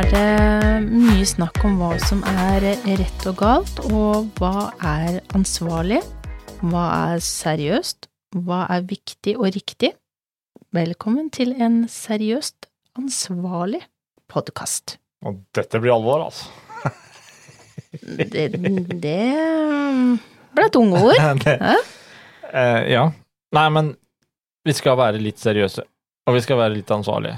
Er 0.00 0.06
det 0.08 0.86
mye 0.88 1.24
snakk 1.28 1.58
om 1.66 1.74
hva 1.76 1.90
som 2.00 2.22
er 2.24 2.64
rett 2.96 3.24
og 3.28 3.34
galt, 3.36 3.80
og 3.92 4.30
hva 4.38 4.70
er 4.80 5.18
ansvarlig, 5.36 5.98
hva 6.62 6.84
er 7.12 7.20
seriøst, 7.24 8.08
hva 8.46 8.62
er 8.72 8.86
viktig 8.88 9.34
og 9.36 9.50
riktig. 9.52 9.90
Velkommen 10.72 11.28
til 11.34 11.52
en 11.60 11.82
seriøst 11.90 12.70
ansvarlig 12.96 13.82
podkast. 14.32 14.96
Og 15.26 15.42
dette 15.56 15.82
blir 15.84 15.92
alvor, 15.98 16.24
altså. 16.30 16.48
Det, 18.00 18.30
det 19.04 19.20
ble 20.56 20.68
tunge 20.72 21.04
ord. 21.10 21.20
Det- 21.44 21.60
Hæ? 21.60 21.76
Eh, 22.50 22.82
ja. 22.96 23.04
Nei, 23.52 23.68
men 23.76 23.92
vi 24.64 24.72
skal 24.80 24.96
være 24.96 25.20
litt 25.20 25.44
seriøse, 25.44 25.84
og 26.24 26.38
vi 26.40 26.46
skal 26.46 26.56
være 26.64 26.78
litt 26.80 26.90
ansvarlige. 26.94 27.36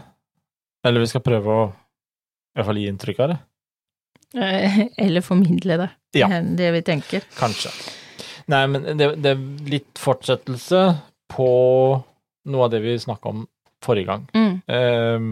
Eller 0.87 1.03
vi 1.03 1.11
skal 1.11 1.23
prøve 1.27 1.57
å 1.65 1.71
i 2.53 2.59
hvert 2.61 2.69
fall 2.69 2.81
gi 2.81 2.89
inntrykk 2.91 3.23
av 3.25 3.33
det. 3.33 3.39
Eh, 4.43 4.79
Eller 4.97 5.21
formidle 5.25 5.77
det, 5.77 5.89
Ja. 6.19 6.29
det 6.41 6.71
vi 6.73 6.83
tenker. 6.83 7.25
Kanskje. 7.39 7.71
Nei, 8.53 8.67
men 8.67 8.85
det, 8.99 9.15
det 9.23 9.35
er 9.35 9.43
litt 9.71 10.01
fortsettelse 10.01 10.83
på 11.33 11.49
noe 12.51 12.65
av 12.67 12.73
det 12.73 12.81
vi 12.85 12.97
snakka 12.99 13.29
om 13.31 13.47
forrige 13.83 14.09
gang. 14.11 14.27
Mm. 14.35 14.55
Um, 14.67 15.31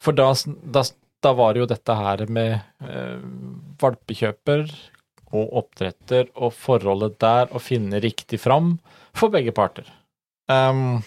for 0.00 0.14
da, 0.16 0.28
da, 0.62 0.82
da 1.24 1.32
var 1.34 1.54
det 1.54 1.62
jo 1.64 1.70
dette 1.70 1.96
her 1.98 2.22
med 2.30 2.58
uh, 2.84 3.18
valpekjøper 3.80 4.66
og 5.28 5.56
oppdretter 5.60 6.28
og 6.36 6.54
forholdet 6.56 7.18
der, 7.20 7.50
å 7.52 7.60
finne 7.60 8.00
riktig 8.00 8.40
fram 8.40 8.76
for 9.16 9.32
begge 9.32 9.52
parter. 9.52 9.88
Ehm, 10.48 11.02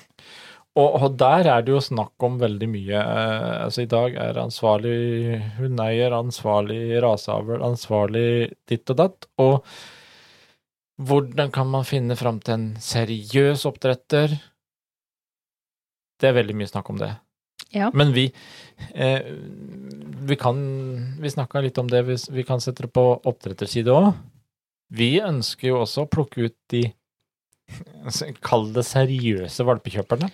og, 0.80 0.94
og 1.04 1.16
der 1.20 1.50
er 1.52 1.64
det 1.66 1.74
jo 1.74 1.82
snakk 1.84 2.24
om 2.24 2.38
veldig 2.40 2.68
mye. 2.72 3.00
eh, 3.00 3.56
altså 3.66 3.84
I 3.84 3.90
dag 3.92 4.16
er 4.16 4.40
ansvarlig 4.40 5.40
hundeeier, 5.58 6.16
ansvarlig 6.16 7.02
raseavl, 7.04 7.60
ansvarlig 7.66 8.54
ditt 8.72 8.94
og 8.94 9.02
datt. 9.02 9.28
Og 9.44 9.66
hvordan 11.02 11.52
kan 11.52 11.68
man 11.68 11.84
finne 11.88 12.16
fram 12.16 12.40
til 12.40 12.56
en 12.56 12.70
seriøs 12.80 13.66
oppdretter? 13.68 14.38
Det 16.22 16.30
er 16.30 16.38
veldig 16.40 16.56
mye 16.56 16.72
snakk 16.72 16.94
om 16.94 17.02
det. 17.02 17.12
Ja. 17.72 17.90
Men 17.96 18.12
vi 18.12 18.26
eh, 18.96 19.28
Vi 20.28 20.36
kan 20.36 20.58
Vi 21.24 21.30
snakka 21.32 21.62
litt 21.64 21.78
om 21.80 21.88
det, 21.88 22.02
vi, 22.04 22.18
vi 22.32 22.44
kan 22.44 22.60
sette 22.60 22.84
det 22.84 22.92
på 22.96 23.06
oppdretterside 23.28 23.92
òg. 23.92 24.12
Vi 24.92 25.20
ønsker 25.24 25.72
jo 25.72 25.82
også 25.84 26.04
å 26.04 26.12
plukke 26.12 26.48
ut 26.48 26.58
de 26.72 26.84
Kall 28.42 28.72
det 28.76 28.84
seriøse 28.88 29.66
valpekjøperne. 29.68 30.30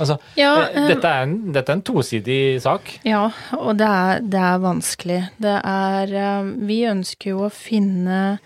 Altså, 0.00 0.16
Ja, 0.38 0.52
eh, 0.62 0.76
eh, 0.78 0.88
dette, 0.94 1.08
er 1.08 1.26
en, 1.26 1.34
dette 1.52 1.72
er 1.72 1.78
en 1.78 1.84
tosidig 1.84 2.40
sak. 2.62 2.88
Ja, 3.04 3.26
og 3.58 3.76
det 3.80 3.88
er, 3.88 4.22
det 4.24 4.40
er 4.40 4.62
vanskelig. 4.62 5.20
Det 5.42 5.58
er 5.58 6.14
eh, 6.22 6.50
Vi 6.70 6.80
ønsker 6.88 7.34
jo 7.34 7.44
å 7.48 7.52
finne 7.52 8.38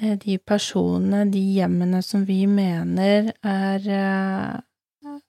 eh, 0.00 0.16
de 0.20 0.36
personene, 0.38 1.24
de 1.32 1.42
hjemmene 1.56 2.02
som 2.04 2.26
vi 2.28 2.44
mener 2.50 3.32
er 3.42 4.62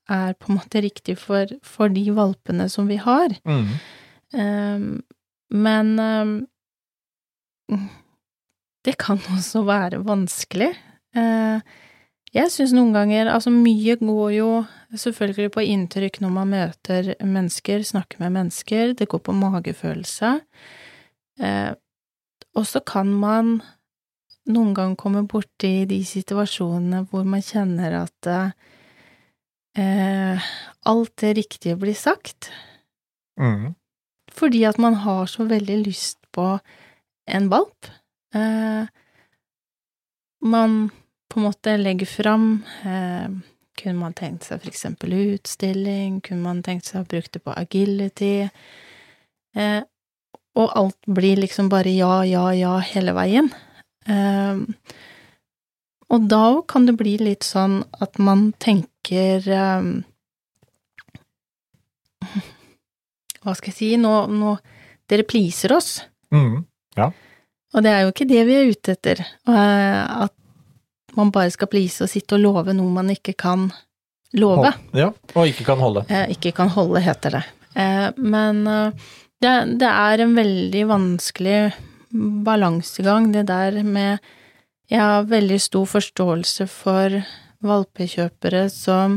er 0.06 0.36
på 0.38 0.52
en 0.52 0.60
måte 0.60 0.82
riktig 0.86 1.16
for, 1.18 1.50
for 1.66 1.90
de 1.90 2.04
valpene 2.14 2.68
som 2.70 2.86
vi 2.90 2.98
har. 3.02 3.34
Mm. 3.46 3.70
Um, 4.36 4.90
Men 5.50 6.00
um, 6.00 6.36
det 8.86 8.98
kan 9.02 9.22
også 9.34 9.64
være 9.66 10.04
vanskelig. 10.06 10.74
Eh, 11.16 11.60
Jeg 12.36 12.52
syns 12.52 12.74
noen 12.76 12.92
ganger 12.96 13.30
Altså, 13.32 13.50
mye 13.54 13.96
går 14.02 14.32
jo 14.36 14.50
selvfølgelig 14.96 15.52
på 15.56 15.64
inntrykk 15.72 16.20
når 16.24 16.34
man 16.36 16.52
møter 16.52 17.14
mennesker, 17.24 17.84
snakker 17.88 18.20
med 18.24 18.36
mennesker, 18.36 18.94
det 18.94 19.08
går 19.12 19.22
på 19.24 19.36
magefølelse. 19.36 20.34
Eh, 21.40 21.72
og 22.56 22.68
så 22.68 22.80
kan 22.88 23.08
man 23.12 23.62
noen 24.52 24.76
gang 24.78 24.94
komme 25.00 25.24
borti 25.28 25.86
de 25.90 26.00
situasjonene 26.06 27.06
hvor 27.10 27.26
man 27.28 27.42
kjenner 27.44 27.96
at 28.04 28.30
eh, 29.80 30.46
alt 30.86 31.16
det 31.24 31.38
riktige 31.42 31.78
blir 31.80 31.96
sagt, 31.98 32.52
Mm. 33.38 33.76
fordi 34.32 34.64
at 34.64 34.78
man 34.80 34.94
har 35.04 35.26
så 35.28 35.44
veldig 35.44 35.86
lyst 35.86 36.18
på 36.32 36.60
en 37.28 37.50
valp. 37.52 37.90
Eh, 38.34 38.88
man 40.42 40.92
på 41.30 41.40
en 41.40 41.48
måte 41.48 41.78
legge 41.78 42.06
fram 42.06 42.64
eh, 42.86 43.28
Kunne 43.76 44.00
man 44.00 44.14
tenkt 44.16 44.46
seg 44.48 44.64
eksempel 44.70 45.14
utstilling? 45.36 46.22
Kunne 46.24 46.46
man 46.46 46.62
tenkt 46.64 46.88
seg 46.88 47.02
å 47.02 47.10
bruke 47.12 47.34
det 47.34 47.42
på 47.44 47.56
agility? 47.60 48.48
Eh, 49.56 49.82
og 50.56 50.72
alt 50.80 51.10
blir 51.12 51.42
liksom 51.42 51.68
bare 51.72 51.92
ja, 51.92 52.22
ja, 52.24 52.46
ja 52.56 52.78
hele 52.80 53.12
veien. 53.18 53.50
Eh, 54.08 54.62
og 56.16 56.30
da 56.32 56.62
kan 56.72 56.88
det 56.88 56.96
bli 57.02 57.18
litt 57.20 57.44
sånn 57.44 57.82
at 58.00 58.16
man 58.22 58.54
tenker 58.64 59.44
eh, 59.44 59.90
Hva 63.44 63.54
skal 63.60 63.74
jeg 63.74 63.78
si? 63.78 63.92
Nå, 64.02 64.14
nå 64.32 64.56
Dere 65.06 65.28
pleaser 65.28 65.76
oss. 65.76 66.00
Mm. 66.34 66.64
Og 67.76 67.84
det 67.84 67.92
er 67.92 68.06
jo 68.06 68.14
ikke 68.14 68.28
det 68.30 68.42
vi 68.48 68.56
er 68.58 68.72
ute 68.72 68.96
etter, 68.96 69.20
eh, 69.22 70.02
at 70.26 70.34
man 71.16 71.32
bare 71.32 71.52
skal 71.54 71.68
please 71.72 72.04
og 72.06 72.10
sitte 72.12 72.36
og 72.38 72.42
love 72.44 72.74
noe 72.76 72.92
man 72.92 73.10
ikke 73.14 73.34
kan 73.40 73.70
love. 74.36 74.66
Hold- 74.66 74.98
Ja, 75.00 75.10
og 75.36 75.48
ikke 75.48 75.66
kan 75.66 75.80
holde. 75.80 76.06
Eh, 76.10 76.30
ikke 76.36 76.52
kan 76.58 76.70
holde, 76.70 77.02
heter 77.06 77.38
det. 77.40 77.44
Eh, 77.76 78.10
men 78.18 78.66
eh, 78.68 78.92
det, 79.42 79.54
det 79.80 79.90
er 79.92 80.24
en 80.26 80.36
veldig 80.36 80.86
vanskelig 80.92 81.60
balansegang, 82.46 83.32
det 83.34 83.48
der 83.48 83.82
med 83.84 84.20
Jeg 84.90 85.00
har 85.02 85.24
veldig 85.26 85.58
stor 85.62 85.86
forståelse 85.90 86.68
for 86.70 87.16
valpekjøpere 87.66 88.68
som 88.70 89.16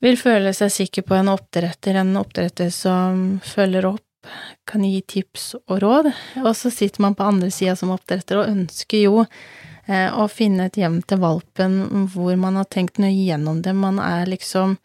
vil 0.00 0.16
føle 0.16 0.52
seg 0.56 0.70
sikker 0.72 1.04
på 1.04 1.16
en 1.18 1.28
oppdretter, 1.28 1.98
en 2.00 2.14
oppdretter 2.16 2.70
som 2.72 3.36
følger 3.44 3.84
opp, 3.90 4.02
kan 4.66 4.82
gi 4.84 5.02
tips 5.12 5.50
og 5.68 5.82
råd, 5.84 6.08
og 6.40 6.48
så 6.56 6.72
sitter 6.72 7.04
man 7.04 7.14
på 7.18 7.26
andre 7.28 7.50
sida 7.52 7.76
som 7.76 7.92
oppdretter 7.92 8.40
og 8.40 8.48
ønsker 8.54 9.04
jo 9.04 9.26
å 9.88 10.26
finne 10.30 10.66
et 10.66 10.76
hjem 10.80 11.00
til 11.06 11.18
valpen 11.22 12.08
hvor 12.12 12.36
man 12.36 12.56
har 12.56 12.64
tenkt 12.64 12.98
nøye 12.98 13.26
gjennom 13.28 13.62
det, 13.62 13.74
man 13.74 13.98
er 14.02 14.26
liksom 14.26 14.78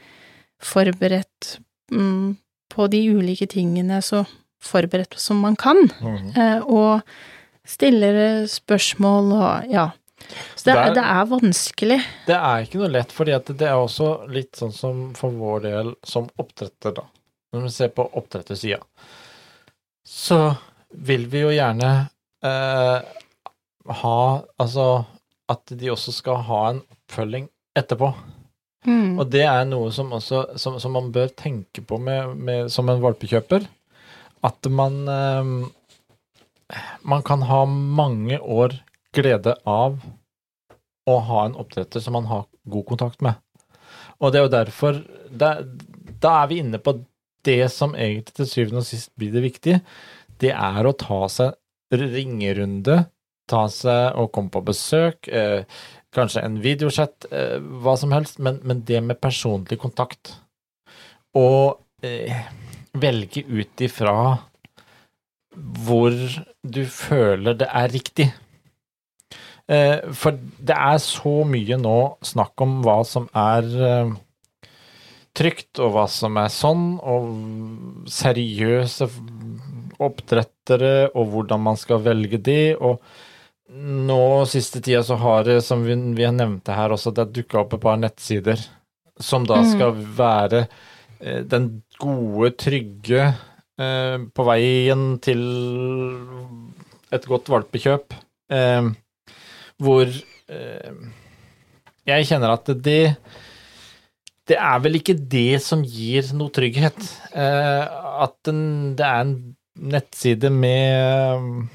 forberedt 0.62 1.56
mm, 1.92 2.36
på 2.70 2.88
de 2.92 3.00
ulike 3.16 3.48
tingene 3.50 4.02
så 4.06 4.26
forberedt 4.62 5.18
som 5.20 5.40
man 5.42 5.56
kan, 5.58 5.78
Mm. 6.02 6.38
eh, 6.38 6.60
og 6.62 7.02
stiller 7.66 8.46
spørsmål 8.48 9.34
og 9.34 9.72
ja. 9.74 9.88
Så 10.56 10.66
det, 10.66 10.74
Det 10.74 10.78
er- 10.78 10.94
det 10.94 11.04
er 11.04 11.26
vanskelig. 11.26 12.02
Det 12.28 12.36
er 12.36 12.62
ikke 12.64 12.78
noe 12.80 12.90
lett, 12.90 13.12
fordi 13.12 13.32
at 13.36 13.46
det 13.46 13.62
er 13.68 13.74
også 13.74 14.30
litt 14.30 14.52
sånn 14.54 14.72
som 14.74 15.14
for 15.16 15.32
vår 15.32 15.62
del 15.64 15.96
som 16.06 16.30
oppdretter, 16.38 16.94
da. 16.94 17.02
Når 17.54 17.62
vi 17.64 17.70
ser 17.70 17.88
på 17.90 18.06
oppdrettersida, 18.14 18.80
så 20.06 20.56
vil 20.94 21.26
vi 21.28 21.40
jo 21.42 21.50
gjerne 21.50 22.10
eh, 22.44 23.02
ha 23.88 24.44
Altså 24.62 25.06
at 25.52 25.74
de 25.76 25.90
også 25.92 26.14
skal 26.16 26.46
ha 26.48 26.60
en 26.70 26.80
oppfølging 26.94 27.50
etterpå. 27.76 28.12
Mm. 28.88 29.20
Og 29.20 29.28
det 29.30 29.44
er 29.46 29.66
noe 29.68 29.92
som 29.94 30.14
også 30.16 30.56
som, 30.62 30.78
som 30.82 30.96
man 30.96 31.12
bør 31.14 31.30
tenke 31.38 31.84
på 31.86 32.00
med, 32.02 32.38
med, 32.38 32.72
som 32.74 32.90
en 32.90 33.02
valpekjøper. 33.04 33.68
At 34.48 34.72
man 34.72 35.04
eh, 35.12 35.52
Man 37.04 37.24
kan 37.28 37.44
ha 37.44 37.66
mange 37.68 38.40
år 38.40 38.78
glede 39.12 39.58
av 39.68 40.00
å 41.10 41.16
ha 41.28 41.46
en 41.46 41.58
oppdretter 41.60 42.00
som 42.00 42.16
man 42.16 42.30
har 42.30 42.46
god 42.72 42.86
kontakt 42.88 43.22
med. 43.22 43.36
Og 44.22 44.32
det 44.32 44.40
er 44.40 44.46
jo 44.46 44.54
derfor 44.56 45.02
Da, 45.28 45.58
da 46.22 46.36
er 46.42 46.48
vi 46.52 46.62
inne 46.62 46.80
på 46.80 46.96
det 47.46 47.72
som 47.74 47.96
egentlig 47.96 48.36
til 48.38 48.48
syvende 48.48 48.84
og 48.84 48.88
sist 48.88 49.12
blir 49.18 49.34
det 49.34 49.44
viktige. 49.44 49.82
Det 50.42 50.52
er 50.54 50.86
å 50.86 50.94
ta 50.98 51.26
seg 51.32 51.58
ringerunde, 51.92 53.02
ta 53.52 53.66
seg 53.72 54.20
og 54.20 54.32
komme 54.36 54.54
på 54.54 54.64
besøk. 54.66 55.28
Eh, 55.28 55.64
kanskje 56.16 56.44
en 56.46 56.60
videochat, 56.64 57.28
eh, 57.32 57.58
hva 57.84 57.96
som 58.00 58.14
helst, 58.16 58.40
men, 58.40 58.60
men 58.68 58.84
det 58.88 59.02
med 59.06 59.22
personlig 59.22 59.80
kontakt. 59.82 60.36
Og 61.38 61.80
eh, 62.06 62.48
velge 62.98 63.46
ut 63.48 63.84
ifra 63.84 64.16
hvor 65.86 66.16
du 66.64 66.86
føler 66.88 67.58
det 67.60 67.68
er 67.68 67.92
riktig. 67.92 68.32
For 69.72 70.36
det 70.36 70.76
er 70.76 70.98
så 71.00 71.32
mye 71.48 71.78
nå 71.80 71.98
snakk 72.28 72.60
om 72.64 72.78
hva 72.84 72.98
som 73.08 73.28
er 73.38 73.68
trygt, 75.38 75.80
og 75.80 75.94
hva 75.96 76.06
som 76.12 76.40
er 76.42 76.52
sånn, 76.52 76.86
og 77.00 78.08
seriøse 78.12 79.08
oppdrettere, 80.02 81.12
og 81.16 81.30
hvordan 81.34 81.64
man 81.68 81.80
skal 81.80 82.02
velge 82.06 82.40
de, 82.42 82.62
og 82.76 83.02
nå 83.72 84.46
siste 84.52 84.82
tida 84.84 85.04
så 85.04 85.16
har 85.22 85.46
det, 85.48 85.62
som 85.64 85.84
vi, 85.86 85.96
vi 85.96 86.28
nevnte 86.36 86.76
her 86.76 86.92
også, 86.92 87.14
det 87.16 87.24
har 87.24 87.36
dukka 87.36 87.62
opp 87.62 87.76
et 87.78 87.84
par 87.84 88.00
nettsider 88.02 88.60
som 89.22 89.46
da 89.48 89.62
mm. 89.62 89.70
skal 89.76 90.02
være 90.18 90.66
eh, 91.20 91.42
den 91.48 91.70
gode, 92.02 92.52
trygge 92.60 93.30
eh, 93.30 94.18
på 94.34 94.48
veien 94.48 95.06
til 95.24 95.46
et 97.12 97.28
godt 97.28 97.52
valpekjøp, 97.52 98.18
eh, 98.56 98.92
hvor 99.82 100.12
eh, 100.12 100.92
jeg 102.10 102.30
kjenner 102.32 102.56
at 102.58 102.76
det 102.84 103.16
det 104.50 104.58
er 104.58 104.80
vel 104.84 104.98
ikke 104.98 105.16
det 105.32 105.62
som 105.64 105.84
gir 105.86 106.26
noe 106.36 106.52
trygghet. 106.52 106.98
Eh, 107.32 107.84
at 108.26 108.34
den, 108.48 108.64
det 109.00 109.06
er 109.06 109.22
en 109.24 109.36
nettside 109.94 110.50
med 110.52 111.70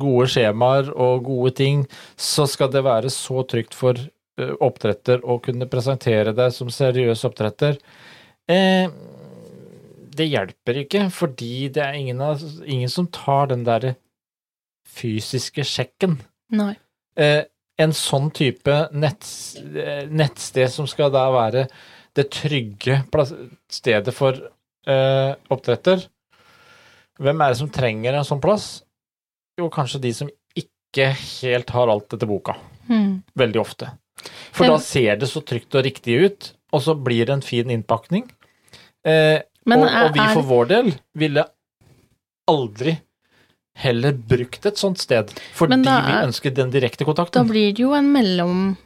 gode 0.00 0.28
skjemaer 0.32 0.90
og 0.94 1.26
gode 1.28 1.54
ting, 1.58 1.84
så 2.16 2.46
skal 2.48 2.72
det 2.72 2.84
være 2.86 3.12
så 3.12 3.44
trygt 3.48 3.76
for 3.76 3.98
eh, 3.98 4.54
oppdretter 4.64 5.24
å 5.24 5.38
kunne 5.44 5.68
presentere 5.70 6.34
deg 6.36 6.54
som 6.54 6.72
seriøs 6.72 7.24
oppdretter. 7.28 7.78
Eh, 8.48 8.88
det 10.18 10.26
hjelper 10.26 10.82
ikke, 10.82 11.04
fordi 11.14 11.68
det 11.74 11.84
er 11.84 11.98
ingen, 11.98 12.22
av, 12.24 12.42
ingen 12.66 12.90
som 12.90 13.06
tar 13.14 13.52
den 13.52 13.64
der 13.68 13.92
fysiske 14.88 15.64
sjekken. 15.66 16.18
Nei. 16.56 16.72
Eh, 17.18 17.44
en 17.78 17.94
sånn 17.94 18.32
type 18.34 18.74
nett, 18.98 19.26
eh, 19.78 20.08
nettsted 20.10 20.72
som 20.72 20.88
skal 20.90 21.12
da 21.14 21.28
være 21.34 21.68
det 22.18 22.26
trygge 22.34 23.02
stedet 23.70 24.14
for 24.16 24.34
eh, 24.88 25.32
oppdretter. 25.52 26.02
Hvem 27.18 27.42
er 27.42 27.52
det 27.52 27.60
som 27.60 27.70
trenger 27.74 28.18
en 28.18 28.26
sånn 28.26 28.42
plass? 28.42 28.68
Jo, 29.58 29.68
kanskje 29.74 30.00
de 30.00 30.12
som 30.14 30.28
ikke 30.58 31.08
helt 31.42 31.70
har 31.74 31.90
alt 31.92 32.14
etter 32.14 32.26
boka. 32.30 32.54
Mm. 32.88 33.22
Veldig 33.38 33.60
ofte. 33.60 33.90
For 34.54 34.66
da 34.66 34.78
ser 34.82 35.16
det 35.20 35.28
så 35.30 35.42
trygt 35.46 35.74
og 35.78 35.84
riktig 35.86 36.16
ut, 36.24 36.52
og 36.74 36.82
så 36.84 36.94
blir 36.94 37.26
det 37.28 37.34
en 37.38 37.44
fin 37.44 37.70
innpakning. 37.70 38.24
Eh, 39.06 39.40
Men 39.68 39.82
og, 39.84 39.86
er- 39.90 40.06
og 40.08 40.14
vi 40.14 40.20
er- 40.20 40.34
for 40.34 40.42
vår 40.42 40.68
del 40.68 40.92
ville 41.14 41.44
aldri 42.48 42.96
heller 43.78 44.12
brukt 44.12 44.66
et 44.66 44.76
sånt 44.80 44.98
sted, 44.98 45.30
fordi 45.54 45.82
da 45.84 46.00
vi 46.06 46.12
er- 46.12 46.26
ønsker 46.26 46.54
den 46.54 46.70
direkte 46.70 47.04
kontakten. 47.06 47.44
Da 47.46 47.52
blir 47.52 47.72
det 47.74 47.78
jo 47.84 47.92
en 47.94 48.12
mellom... 48.12 48.76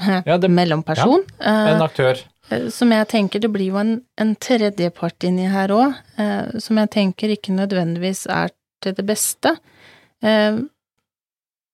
Ja, 0.00 0.38
det- 0.38 0.48
mellomperson. 0.50 1.24
Ja, 1.40 1.74
En 1.74 1.82
aktør. 1.82 2.16
Eh, 2.50 2.68
Som 2.70 2.90
jeg 2.90 3.06
tenker, 3.08 3.38
det 3.38 3.52
blir 3.52 3.66
jo 3.68 3.76
en, 3.76 4.02
en 4.18 4.34
tredjepart 4.36 5.22
inni 5.28 5.46
her 5.48 5.68
òg, 5.68 5.94
eh, 6.18 6.58
som 6.58 6.76
jeg 6.78 6.90
tenker 6.90 7.28
ikke 7.36 7.52
nødvendigvis 7.54 8.26
er 8.26 8.48
til 8.82 8.94
det 8.94 9.04
beste. 9.06 9.58
Eh, 10.20 10.60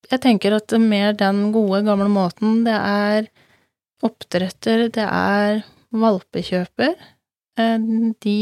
jeg 0.07 0.23
tenker 0.23 0.55
at 0.55 0.71
er 0.71 0.83
mer 0.83 1.15
den 1.19 1.49
gode, 1.55 1.83
gamle 1.87 2.09
måten, 2.11 2.61
det 2.67 2.75
er 2.75 3.27
oppdretter, 4.05 4.87
det 4.93 5.07
er 5.07 5.63
valpekjøper. 5.91 6.93
Eh, 7.59 7.89
de 8.23 8.39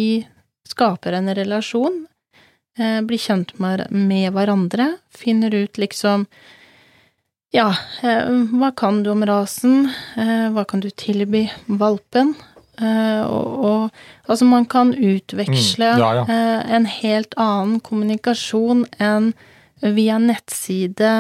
skaper 0.68 1.18
en 1.18 1.32
relasjon, 1.38 2.04
eh, 2.78 3.00
blir 3.02 3.22
kjent 3.22 3.56
med, 3.62 3.88
med 3.90 4.32
hverandre, 4.36 4.96
finner 5.10 5.54
ut 5.56 5.82
liksom 5.82 6.30
ja, 7.56 7.70
hva 8.04 8.74
kan 8.76 8.98
du 9.06 9.14
om 9.14 9.22
rasen? 9.24 9.86
Hva 10.52 10.66
kan 10.68 10.82
du 10.84 10.90
tilby 10.92 11.46
valpen? 11.80 12.34
Og, 12.76 13.46
og 13.64 13.94
altså, 14.28 14.44
man 14.44 14.66
kan 14.68 14.92
utveksle 14.92 15.94
Mm, 15.94 16.02
ja, 16.02 16.10
ja. 16.18 16.26
en 16.76 16.90
helt 16.98 17.38
annen 17.40 17.78
kommunikasjon 17.80 18.84
enn 19.00 19.32
via 19.94 20.18
nettside 20.22 21.14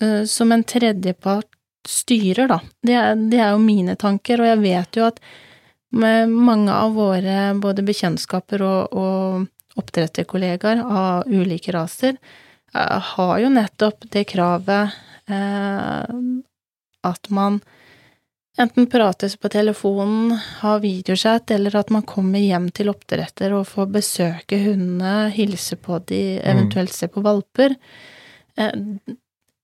eh, 0.00 0.24
som 0.24 0.52
en 0.52 0.64
tredjepart 0.64 1.50
styrer, 1.88 2.48
da. 2.50 2.60
Det 2.84 2.94
er, 2.94 3.14
det 3.30 3.40
er 3.40 3.54
jo 3.54 3.62
mine 3.62 3.96
tanker, 3.96 4.42
og 4.42 4.50
jeg 4.50 4.60
vet 4.62 4.98
jo 4.98 5.06
at 5.08 5.22
mange 6.28 6.72
av 6.74 6.92
våre 6.98 7.54
både 7.56 7.80
bekjentskaper 7.86 8.60
og, 8.60 8.92
og 8.92 9.78
oppdretterkollegaer 9.80 10.82
av 10.84 11.28
ulike 11.30 11.72
raser 11.72 12.16
eh, 12.74 12.98
har 13.14 13.38
jo 13.42 13.50
nettopp 13.52 14.08
det 14.12 14.26
kravet 14.28 14.96
eh, 15.30 16.14
at 17.08 17.30
man 17.30 17.60
enten 18.58 18.86
prates 18.90 19.36
på 19.38 19.48
telefonen, 19.52 20.32
har 20.60 20.80
videochat, 20.82 21.50
eller 21.54 21.76
at 21.78 21.90
man 21.94 22.02
kommer 22.08 22.42
hjem 22.42 22.68
til 22.74 22.90
oppdretter 22.92 23.54
og 23.56 23.66
får 23.70 23.88
besøke 23.94 24.58
hundene, 24.64 25.28
hilse 25.34 25.76
på 25.80 26.00
de, 26.10 26.20
eventuelt 26.42 26.92
se 26.94 27.08
på 27.12 27.22
valper. 27.24 27.76
Eh, 28.58 28.72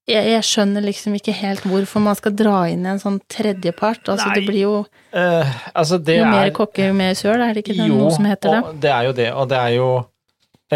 jeg, 0.07 0.27
jeg 0.35 0.45
skjønner 0.45 0.85
liksom 0.85 1.15
ikke 1.17 1.33
helt 1.33 1.63
hvorfor 1.65 2.03
man 2.05 2.17
skal 2.19 2.35
dra 2.37 2.57
inn 2.69 2.85
en 2.87 2.99
sånn 3.01 3.17
tredjepart. 3.33 4.03
Altså, 4.13 4.27
Nei, 4.29 4.35
det 4.37 4.49
blir 4.51 4.61
jo 4.61 4.75
uh, 4.85 5.55
altså, 5.73 5.97
det 5.99 6.19
jo 6.19 6.27
mer 6.29 6.51
er 6.51 6.53
kokker, 6.59 6.91
jo 6.91 6.97
mer 6.99 7.15
søl, 7.17 7.41
er 7.41 7.55
det 7.57 7.63
ikke 7.65 7.79
det, 7.79 7.87
Jo, 7.89 7.97
noe 8.03 8.11
som 8.13 8.29
heter 8.29 8.53
det? 8.53 8.59
Jo, 8.61 8.75
det 8.85 8.93
er 8.93 9.07
jo 9.09 9.15
det, 9.17 9.29
og 9.33 9.49
det 9.49 9.61
er 9.63 9.73
jo 9.79 9.89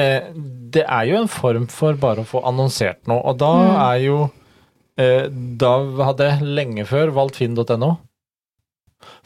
uh, 0.01 0.31
Det 0.79 0.85
er 0.87 1.05
jo 1.11 1.21
en 1.21 1.29
form 1.29 1.67
for 1.69 2.01
bare 2.01 2.25
å 2.25 2.29
få 2.31 2.41
annonsert 2.49 3.05
noe, 3.11 3.21
og 3.21 3.37
da 3.45 3.53
Mm. 3.59 3.79
er 3.85 4.03
jo 4.07 4.19
Da 4.99 5.69
hadde 6.09 6.27
jeg 6.27 6.47
lenge 6.59 6.83
før 6.89 7.13
valgt 7.15 7.37
finn.no, 7.39 7.91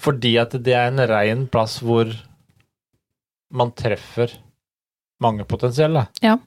fordi 0.00 0.36
at 0.40 0.54
det 0.64 0.74
er 0.76 0.90
en 0.90 1.02
rein 1.08 1.46
plass 1.50 1.78
hvor 1.84 2.10
man 3.52 3.72
treffer 3.76 4.32
mange 5.22 5.44
potensielle. 5.48 6.06
Ja. 6.24 6.38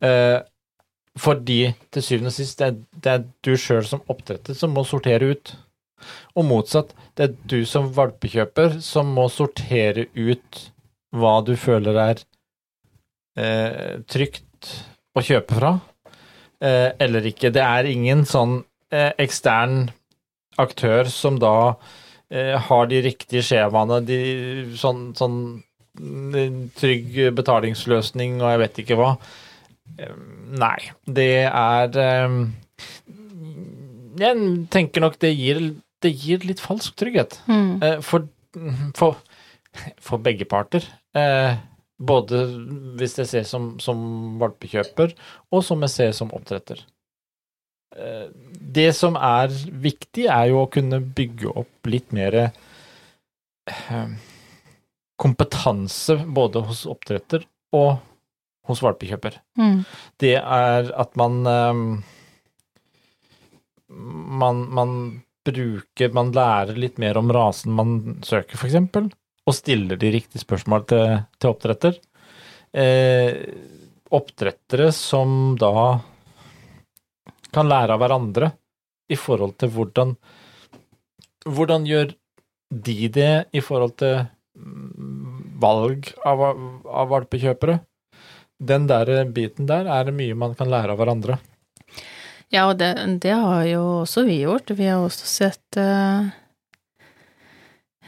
Eh, 0.00 0.38
fordi 1.20 1.74
til 1.92 2.04
syvende 2.04 2.30
og 2.30 2.36
sist, 2.36 2.60
det 2.60 2.68
er, 2.68 2.78
det 3.04 3.12
er 3.12 3.26
du 3.44 3.52
sjøl 3.58 3.84
som 3.86 4.04
oppdretter 4.08 4.56
som 4.56 4.72
må 4.74 4.84
sortere 4.88 5.34
ut. 5.34 5.54
Og 6.38 6.46
motsatt, 6.48 6.94
det 7.18 7.26
er 7.26 7.38
du 7.50 7.58
som 7.68 7.90
valpekjøper 7.92 8.78
som 8.84 9.10
må 9.16 9.26
sortere 9.32 10.06
ut 10.16 10.66
hva 11.16 11.40
du 11.44 11.56
føler 11.58 11.98
er 11.98 12.22
eh, 13.36 13.98
trygt 14.08 14.70
å 15.16 15.22
kjøpe 15.24 15.58
fra, 15.58 15.72
eh, 16.62 16.92
eller 17.02 17.26
ikke. 17.32 17.50
Det 17.52 17.64
er 17.64 17.90
ingen 17.90 18.24
sånn 18.28 18.60
eh, 18.94 19.10
ekstern 19.20 19.90
aktør 20.60 21.10
som 21.10 21.38
da 21.42 21.74
har 22.30 22.86
de 22.90 23.00
riktige 23.02 23.42
skjemaene, 23.42 24.00
de, 24.06 24.18
sånn, 24.78 25.08
sånn 25.18 25.38
mm, 25.98 26.58
trygg 26.78 27.16
betalingsløsning 27.34 28.36
og 28.38 28.52
jeg 28.52 28.60
vet 28.62 28.78
ikke 28.84 28.98
hva. 29.00 29.08
Eh, 29.98 30.12
Nei, 30.60 30.78
det 31.06 31.28
er 31.46 31.96
eh, 32.02 32.36
Jeg 34.20 34.44
tenker 34.74 35.04
nok 35.04 35.18
det 35.22 35.30
gir, 35.34 35.60
det 36.02 36.10
gir 36.18 36.46
litt 36.46 36.62
falsk 36.62 36.96
trygghet. 36.98 37.38
Mm. 37.50 37.72
Eh, 37.82 37.98
For, 38.04 38.28
for, 38.98 39.18
for 40.02 40.22
begge 40.22 40.46
parter. 40.50 40.86
Eh, 41.14 41.58
både 42.00 42.44
hvis 42.98 43.18
jeg 43.20 43.28
ser 43.28 43.44
som, 43.48 43.74
som 43.82 44.38
valpekjøper, 44.40 45.12
og 45.52 45.62
som 45.66 45.82
jeg 45.84 45.92
ser 45.94 46.14
som 46.16 46.32
oppdretter. 46.34 46.80
Eh, 47.96 48.28
Det 48.72 48.92
som 48.94 49.16
er 49.16 49.48
viktig, 49.82 50.26
er 50.30 50.50
jo 50.52 50.62
å 50.64 50.70
kunne 50.70 51.00
bygge 51.00 51.50
opp 51.58 51.86
litt 51.90 52.12
mer 52.14 52.36
eh, 53.66 54.12
kompetanse 55.20 56.16
både 56.26 56.62
hos 56.68 56.84
oppdretter 56.88 57.44
og 57.76 57.98
hos 58.70 58.82
valpekjøper 58.84 59.40
Mm. 59.58 59.84
det 60.22 60.36
er 60.38 60.92
at 60.94 61.16
man 61.18 61.40
ehm, 61.46 62.02
man, 63.90 64.62
man 64.70 64.92
bruker 65.44 66.12
Man 66.14 66.30
lærer 66.36 66.76
litt 66.78 66.98
mer 67.00 67.16
om 67.18 67.30
rasen 67.32 67.72
man 67.74 68.20
søker, 68.22 68.56
eksempel, 68.68 69.08
og 69.48 69.54
stiller 69.56 69.96
de 69.98 70.10
riktige 70.14 70.42
spørsmål 70.44 70.84
til, 70.86 71.14
til 71.40 71.50
oppdretter. 71.50 71.96
Eh, 72.76 73.40
oppdrettere 74.14 74.90
som 74.94 75.56
da 75.58 75.72
kan 77.54 77.68
lære 77.70 77.96
av 77.96 78.02
hverandre 78.02 78.52
i 79.10 79.18
forhold 79.18 79.56
til 79.60 79.74
hvordan 79.74 80.16
Hvordan 81.40 81.86
gjør 81.88 82.10
de 82.70 83.08
det 83.08 83.46
i 83.56 83.62
forhold 83.64 83.94
til 83.96 84.18
mm, 84.20 85.56
valg 85.62 86.10
av, 86.28 86.42
av 86.84 87.08
valpekjøpere? 87.08 87.78
den 88.60 88.86
der 88.86 89.24
biten 89.32 89.68
der 89.68 89.88
er 89.88 90.04
det 90.08 90.16
mye 90.16 90.36
man 90.36 90.54
kan 90.54 90.70
lære 90.70 90.92
av 90.92 91.00
hverandre. 91.00 91.38
Ja, 92.50 92.66
og 92.68 92.78
det, 92.80 92.92
det 93.22 93.32
har 93.32 93.64
jo 93.68 93.82
også 94.02 94.24
vi 94.26 94.40
gjort. 94.42 94.72
Vi 94.76 94.88
har 94.90 95.04
også 95.04 95.26
sett 95.28 95.78
eh, 95.78 96.30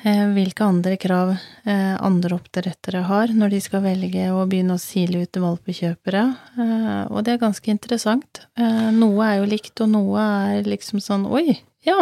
hvilke 0.03 0.65
andre 0.67 0.97
krav 0.99 1.35
eh, 1.35 1.95
andre 2.03 2.35
oppdrettere 2.35 3.05
har 3.07 3.31
når 3.37 3.53
de 3.55 3.61
skal 3.63 3.85
velge 3.85 4.25
å 4.35 4.43
begynne 4.51 4.75
å 4.75 4.83
sile 4.83 5.23
ut 5.23 5.39
valpekjøpere, 5.45 6.23
eh, 6.59 7.03
og 7.07 7.23
det 7.23 7.37
er 7.37 7.43
ganske 7.43 7.71
interessant. 7.71 8.43
Eh, 8.59 8.89
noe 8.97 9.29
er 9.29 9.39
jo 9.41 9.51
likt, 9.53 9.77
og 9.85 9.93
noe 9.93 10.27
er 10.51 10.67
liksom 10.67 11.03
sånn 11.03 11.29
oi, 11.31 11.61
ja, 11.87 12.01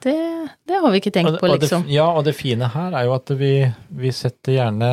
det, 0.00 0.16
det 0.64 0.80
har 0.80 0.92
vi 0.92 1.00
ikke 1.02 1.12
tenkt 1.12 1.36
på, 1.36 1.42
på, 1.42 1.50
og 1.50 1.58
det- 1.58 1.66
liksom. 1.66 1.84
ja, 1.92 2.08
og 2.08 2.24
det 2.24 2.36
fine 2.38 2.70
her 2.72 2.96
er 2.96 3.08
jo 3.08 3.16
at 3.18 3.34
vi, 3.36 3.54
vi 3.88 4.12
setter 4.16 4.60
gjerne 4.60 4.92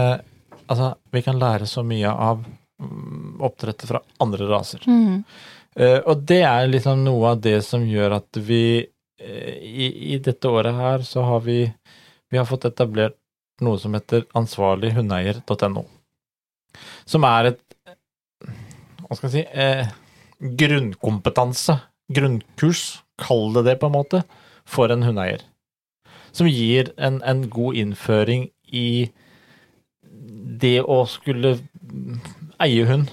Altså, 0.67 0.89
vi 1.15 1.21
kan 1.23 1.37
lære 1.39 1.63
så 1.63 1.79
mye 1.79 2.09
av 2.11 2.41
oppdrettet 3.39 3.87
fra 3.87 4.01
andre 4.19 4.49
raser. 4.49 4.83
Mm. 4.83 5.23
Uh, 5.79 5.99
og 6.03 6.25
det 6.27 6.41
er 6.43 6.67
liksom 6.67 7.05
noe 7.05 7.31
av 7.31 7.41
det 7.41 7.61
som 7.63 7.85
gjør 7.87 8.17
at 8.17 8.39
vi 8.43 8.81
uh, 8.83 9.53
i, 9.63 9.87
i 10.13 10.17
dette 10.19 10.49
året 10.49 10.75
her 10.75 11.05
så 11.07 11.23
har 11.23 11.45
vi 11.45 11.61
vi 12.29 12.39
har 12.39 12.47
fått 12.47 12.67
etablert 12.69 13.17
noe 13.63 13.79
som 13.81 13.95
heter 13.97 14.25
ansvarlighundeeier.no. 14.37 15.85
som 17.05 17.25
er 17.25 17.53
et 17.53 17.63
Hva 19.07 19.15
skal 19.15 19.29
jeg 19.29 19.33
si 19.33 19.43
eh, 19.63 19.87
Grunnkompetanse, 20.37 21.79
grunnkurs, 22.13 23.01
kall 23.17 23.55
det 23.55 23.63
det, 23.65 23.77
på 23.81 23.87
en 23.87 23.95
måte, 23.95 24.19
for 24.67 24.91
en 24.93 25.05
hundeeier. 25.07 25.41
Som 26.35 26.49
gir 26.51 26.91
en, 27.01 27.21
en 27.25 27.47
god 27.49 27.79
innføring 27.81 28.49
i 28.67 29.09
det 30.61 30.81
å 30.83 30.99
skulle 31.09 31.55
eie 32.61 32.85
hund 32.85 33.09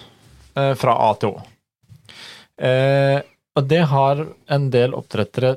eh, 0.58 0.74
fra 0.76 0.98
A 1.06 1.12
til 1.20 1.32
Å. 1.32 1.46
Eh, 2.60 3.20
og 3.54 3.70
det 3.70 3.82
har 3.90 4.20
en 4.52 4.68
del 4.74 4.98
oppdrettere 4.98 5.56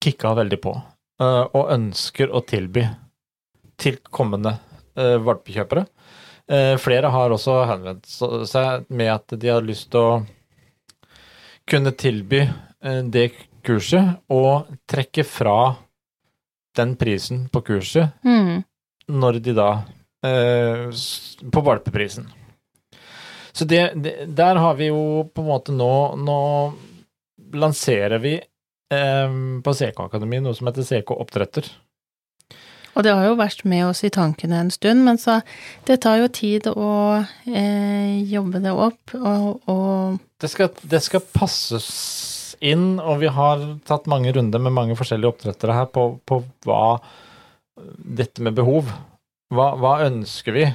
kicka 0.00 0.32
veldig 0.38 0.60
på, 0.62 0.72
eh, 1.20 1.44
og 1.56 1.70
ønsker 1.74 2.32
å 2.32 2.42
tilby 2.46 2.84
til 3.80 3.96
kommende 4.12 4.58
uh, 4.98 5.16
valpekjøpere. 5.24 5.86
Uh, 6.50 6.74
flere 6.80 7.08
har 7.14 7.32
også 7.32 7.62
henvendt 7.70 8.10
seg 8.50 8.88
med 8.92 9.12
at 9.14 9.36
de 9.40 9.48
har 9.48 9.64
lyst 9.64 9.88
til 9.94 10.00
å 10.04 10.18
kunne 11.70 11.92
tilby 11.94 12.42
det 13.12 13.28
kurset 13.62 14.24
og 14.32 14.68
trekke 14.88 15.22
fra 15.28 15.76
den 16.76 16.94
prisen 16.98 17.44
på 17.52 17.60
kurset 17.62 18.24
Mm. 18.24 18.64
når 19.06 19.38
de 19.44 19.52
da 19.54 19.70
På 21.52 21.60
valpeprisen. 21.64 22.26
Så 23.52 23.64
det, 23.64 23.92
det, 23.94 24.26
der 24.26 24.56
har 24.56 24.74
vi 24.74 24.88
jo 24.90 25.28
på 25.34 25.42
en 25.42 25.48
måte 25.48 25.72
nå 25.72 26.16
Nå 26.16 26.40
lanserer 27.52 28.18
vi 28.18 28.36
på 28.90 29.72
CK 29.78 30.00
Akademi 30.02 30.40
noe 30.42 30.56
som 30.58 30.66
heter 30.66 30.82
CK 30.82 31.12
Oppdretter. 31.14 31.68
Og 32.98 33.04
det 33.06 33.12
har 33.14 33.28
jo 33.28 33.36
vært 33.38 33.62
med 33.70 33.84
oss 33.86 34.02
i 34.04 34.10
tankene 34.12 34.64
en 34.64 34.72
stund, 34.74 35.04
men 35.06 35.18
så 35.20 35.38
det 35.86 36.00
tar 36.02 36.18
jo 36.20 36.30
tid 36.34 36.66
å 36.72 36.90
eh, 37.46 38.18
jobbe 38.26 38.62
det 38.64 38.72
opp, 38.74 39.14
og, 39.14 39.60
og 39.70 40.18
Det 40.42 40.50
skal, 40.50 40.72
det 40.82 41.02
skal 41.04 41.22
passes 41.32 41.88
inn, 42.60 42.98
og 42.98 43.22
vi 43.22 43.30
har 43.32 43.62
tatt 43.88 44.08
mange 44.10 44.32
runder 44.34 44.62
med 44.62 44.74
mange 44.76 44.96
forskjellige 44.98 45.32
oppdrettere 45.32 45.76
her 45.76 45.88
på, 45.92 46.10
på 46.26 46.42
hva 46.66 46.98
dette 48.20 48.42
med 48.44 48.58
behov. 48.58 48.90
Hva, 49.54 49.72
hva 49.80 49.94
ønsker 50.06 50.56
vi 50.56 50.66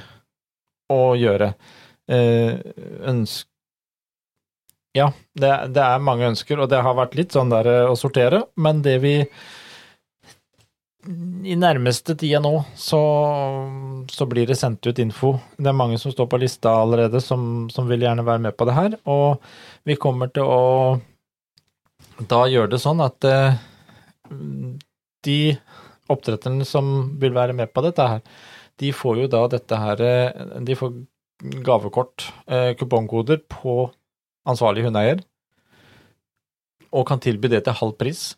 å 0.92 1.02
gjøre? 1.18 1.52
Eh, 2.10 2.56
ønsk... 3.12 3.46
Ja, 4.96 5.10
det, 5.36 5.52
det 5.76 5.84
er 5.84 6.02
mange 6.02 6.30
ønsker, 6.30 6.62
og 6.62 6.70
det 6.72 6.80
har 6.82 6.96
vært 6.96 7.16
litt 7.18 7.36
sånn 7.36 7.52
der 7.52 7.68
eh, 7.68 7.84
å 7.90 7.96
sortere, 7.98 8.46
men 8.56 8.82
det 8.86 8.96
vi 9.04 9.16
i 11.46 11.54
nærmeste 11.54 12.16
tida 12.18 12.40
nå, 12.42 12.52
så, 12.74 13.00
så 14.10 14.26
blir 14.26 14.48
det 14.48 14.56
sendt 14.58 14.86
ut 14.88 14.98
info. 14.98 15.36
Det 15.54 15.70
er 15.70 15.76
mange 15.76 16.00
som 16.02 16.10
står 16.10 16.26
på 16.32 16.40
lista 16.42 16.72
allerede, 16.80 17.20
som, 17.22 17.68
som 17.70 17.86
vil 17.86 18.02
gjerne 18.02 18.24
være 18.26 18.42
med 18.48 18.56
på 18.58 18.66
det 18.66 18.74
her. 18.74 18.96
Og 19.06 19.44
vi 19.86 19.98
kommer 20.02 20.32
til 20.34 20.48
å 20.50 20.64
da 22.26 22.42
gjøre 22.50 22.72
det 22.74 22.80
sånn 22.82 23.02
at 23.04 23.26
eh, 23.28 23.58
de 25.26 25.40
oppdretterne 26.12 26.66
som 26.66 26.88
vil 27.20 27.34
være 27.36 27.54
med 27.56 27.72
på 27.74 27.84
dette 27.86 28.08
her, 28.10 28.24
de 28.80 28.92
får 28.92 29.22
jo 29.22 29.28
da 29.32 29.46
dette 29.48 29.78
her 29.80 30.02
eh, 30.04 30.42
De 30.66 30.76
får 30.76 30.96
gavekort, 31.64 32.30
eh, 32.48 32.72
kupongkoder, 32.78 33.42
på 33.52 33.90
ansvarlig 34.46 34.86
hundeeier, 34.86 35.22
og 36.94 37.06
kan 37.08 37.20
tilby 37.22 37.50
det 37.52 37.64
til 37.66 37.76
halv 37.80 37.96
pris 38.00 38.28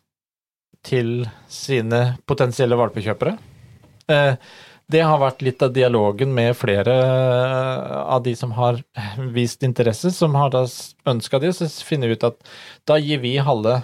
til 0.85 1.27
sine 1.51 2.17
potensielle 2.29 2.77
valpekjøpere. 2.79 3.37
Eh, 4.09 4.35
Det 4.89 5.03
har 5.05 5.19
vært 5.21 5.43
litt 5.45 5.61
av 5.61 5.69
dialogen 5.69 6.31
med 6.33 6.55
flere 6.57 6.93
eh, 6.97 7.91
av 8.09 8.23
de 8.25 8.33
som 8.35 8.49
har 8.57 8.79
vist 9.35 9.61
interesse, 9.61 10.09
som 10.09 10.33
har 10.33 10.49
da 10.49 10.63
ønska 11.05 11.37
det, 11.39 11.51
så 11.53 11.67
finner 11.85 12.09
vi 12.09 12.17
ut 12.17 12.25
at 12.25 12.39
da 12.89 12.97
gir 12.97 13.21
vi 13.21 13.35
halve 13.37 13.83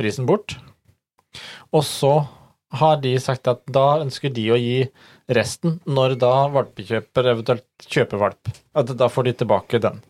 prisen 0.00 0.24
bort. 0.24 0.56
Og 1.68 1.84
så 1.84 2.14
har 2.80 2.96
de 3.02 3.12
sagt 3.20 3.48
at 3.48 3.60
da 3.68 4.00
ønsker 4.00 4.32
de 4.32 4.46
å 4.48 4.56
gi 4.56 4.88
resten 5.36 5.82
når 5.84 6.16
da 6.16 6.32
valpekjøper 6.54 7.28
eventuelt 7.34 7.68
kjøper 7.84 8.24
valp. 8.24 8.48
At 8.72 8.96
da 8.96 9.08
får 9.12 9.28
de 9.28 9.36
tilbake 9.42 9.82
den. 9.84 10.00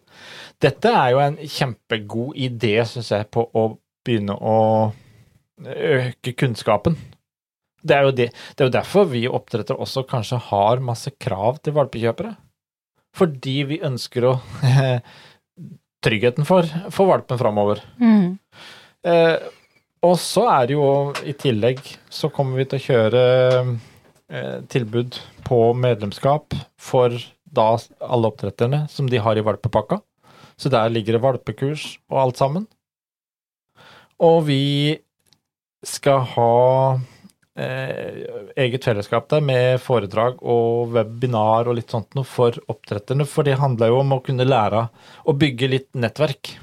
Dette 0.62 0.90
er 0.90 1.12
jo 1.14 1.20
en 1.22 1.36
kjempegod 1.38 2.38
idé, 2.38 2.74
syns 2.88 3.12
jeg, 3.14 3.28
på 3.30 3.44
å 3.54 3.68
begynne 4.06 4.34
å 4.34 4.56
øke 5.62 6.34
kunnskapen. 6.38 6.96
Det 7.78 7.94
er, 7.94 8.08
jo 8.08 8.14
det, 8.14 8.28
det 8.56 8.64
er 8.64 8.68
jo 8.68 8.74
derfor 8.74 9.06
vi 9.10 9.22
oppdrettere 9.30 9.78
også 9.78 10.02
kanskje 10.08 10.40
har 10.48 10.82
masse 10.82 11.12
krav 11.22 11.60
til 11.62 11.76
valpekjøpere. 11.78 12.34
Fordi 13.18 13.56
vi 13.70 13.82
ønsker 13.86 14.28
å 14.28 14.36
Tryggheten 15.98 16.46
for, 16.46 16.62
for 16.94 17.10
valpen 17.10 17.38
framover. 17.40 17.80
mm. 17.98 18.26
Eh, 19.08 19.38
og 20.06 20.14
så 20.22 20.44
er 20.50 20.68
det 20.68 20.76
jo 20.76 20.88
i 21.26 21.34
tillegg 21.34 21.80
så 22.12 22.30
kommer 22.30 22.60
vi 22.60 22.66
til 22.70 22.78
å 22.78 22.84
kjøre 22.84 23.22
eh, 24.30 24.58
tilbud 24.70 25.18
på 25.46 25.58
medlemskap 25.74 26.54
for 26.78 27.14
da 27.42 27.72
alle 28.04 28.30
oppdretterne 28.30 28.84
som 28.92 29.08
de 29.10 29.18
har 29.22 29.38
i 29.38 29.42
valpepakka. 29.42 29.98
Så 30.58 30.70
der 30.72 30.90
ligger 30.90 31.16
det 31.16 31.22
valpekurs 31.22 31.92
og 32.10 32.22
alt 32.22 32.40
sammen. 32.40 32.66
Og 34.18 34.42
vi 34.48 34.98
skal 35.86 36.24
ha 36.32 36.54
eh, 37.54 38.24
eget 38.58 38.86
fellesskap 38.86 39.28
der 39.30 39.44
med 39.44 39.78
foredrag 39.82 40.42
og 40.42 40.90
webinar 40.96 41.70
og 41.70 41.78
litt 41.78 41.94
sånt 41.94 42.18
noe 42.18 42.26
for 42.26 42.58
oppdretterne, 42.66 43.26
for 43.28 43.46
det 43.46 43.60
handler 43.62 43.92
jo 43.92 44.00
om 44.02 44.16
å 44.16 44.22
kunne 44.26 44.48
lære 44.48 44.88
å 45.22 45.36
bygge 45.38 45.70
litt 45.70 45.88
nettverk 45.94 46.56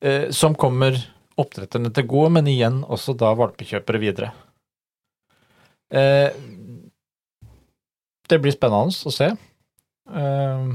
eh, 0.00 0.28
som 0.32 0.56
kommer 0.56 0.96
oppdretterne 1.38 1.92
til 1.94 2.08
gode, 2.10 2.32
men 2.38 2.50
igjen 2.50 2.80
også 2.88 3.14
da 3.18 3.34
valpekjøpere 3.38 4.00
videre. 4.02 4.32
Eh, 5.92 6.32
det 8.28 8.40
blir 8.42 8.52
spennende 8.52 8.92
å 9.08 9.12
se 9.14 9.28
eh, 9.28 10.66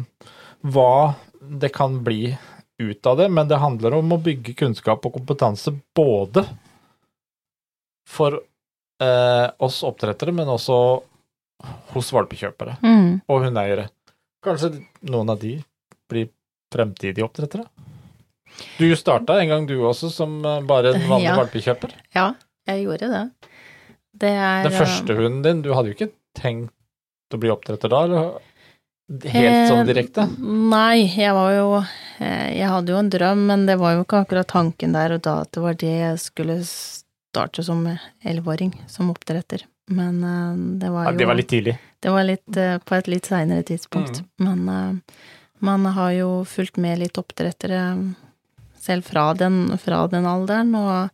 hva 0.74 0.94
det 1.50 1.70
kan 1.76 2.00
bli 2.04 2.36
ut 2.84 3.06
av 3.06 3.18
det, 3.18 3.30
men 3.30 3.48
det 3.48 3.58
handler 3.62 3.94
om 4.00 4.12
å 4.16 4.22
bygge 4.24 4.54
kunnskap 4.58 5.06
og 5.06 5.14
kompetanse 5.20 5.72
både 5.96 6.46
for 8.10 8.40
eh, 9.02 9.48
oss 9.64 9.82
oppdrettere, 9.88 10.34
men 10.36 10.50
også 10.52 10.78
hos 11.94 12.10
valpekjøpere 12.14 12.78
Mm. 12.84 13.22
og 13.30 13.44
hundeeiere. 13.46 13.88
Kanskje 14.44 14.74
noen 15.08 15.30
av 15.32 15.40
de 15.40 15.54
blir 16.12 16.30
fremtidige 16.74 17.24
oppdrettere? 17.24 17.66
Du 18.78 18.86
starta 18.96 19.40
en 19.42 19.50
gang 19.50 19.66
du 19.70 19.78
også 19.82 20.10
som 20.12 20.40
eh, 20.46 20.62
bare 20.68 20.94
en 20.96 21.08
vanlig 21.10 21.30
Ja. 21.32 21.38
valpekjøper. 21.40 21.94
Ja, 22.16 22.28
jeg 22.68 22.86
gjorde 22.86 23.10
det. 23.14 23.24
Det 24.14 24.30
er 24.30 24.64
Den 24.68 24.76
første 24.78 25.16
hunden 25.18 25.42
din, 25.46 25.62
du 25.66 25.72
hadde 25.74 25.90
jo 25.94 25.96
ikke 25.98 26.12
tenkt 26.38 26.74
å 27.34 27.40
bli 27.42 27.50
oppdretter 27.50 27.90
da? 27.90 28.04
Eller? 28.06 28.34
Helt 29.10 29.68
sånn 29.70 29.90
direkte? 29.90 30.24
Eh, 30.26 30.48
Nei, 30.72 31.04
jeg 31.12 31.34
var 31.36 31.52
jo 31.54 31.68
eh, 31.84 32.50
Jeg 32.56 32.70
hadde 32.72 32.94
jo 32.94 33.00
en 33.02 33.12
drøm, 33.12 33.46
men 33.50 33.66
det 33.68 33.76
var 33.82 33.98
jo 33.98 34.06
ikke 34.06 34.24
akkurat 34.24 34.50
tanken 34.50 34.96
der 34.96 35.18
og 35.18 35.24
da 35.26 35.42
at 35.44 35.52
det 35.54 35.64
var 35.66 35.78
det 35.82 35.92
jeg 35.92 36.22
skulle 36.24 36.58
starte 36.64 37.66
som 37.66 37.84
elleveåring, 38.24 38.72
som 38.88 39.12
oppdretter. 39.12 39.66
Men 39.92 40.24
eh, 40.24 40.80
det 40.82 40.92
var 40.94 41.10
Ja, 41.10 41.14
jo 41.16 41.20
det 41.20 41.30
var 41.30 41.40
litt 41.40 41.52
tidlig. 41.52 41.76
Det 42.04 42.12
var 42.16 42.28
litt 42.28 42.58
eh, 42.60 42.78
på 42.80 42.96
et 42.98 43.12
litt 43.12 43.28
seinere 43.30 43.66
tidspunkt. 43.68 44.24
Mm. 44.40 44.48
Men 44.48 44.72
eh, 44.72 45.20
man 45.64 45.86
har 45.98 46.16
jo 46.16 46.30
fulgt 46.48 46.80
med 46.82 47.04
litt 47.04 47.20
oppdrettere 47.20 47.84
selv 48.84 49.08
fra 49.08 49.30
den, 49.40 49.78
fra 49.80 50.02
den 50.12 50.26
alderen, 50.28 50.74
og 50.76 51.12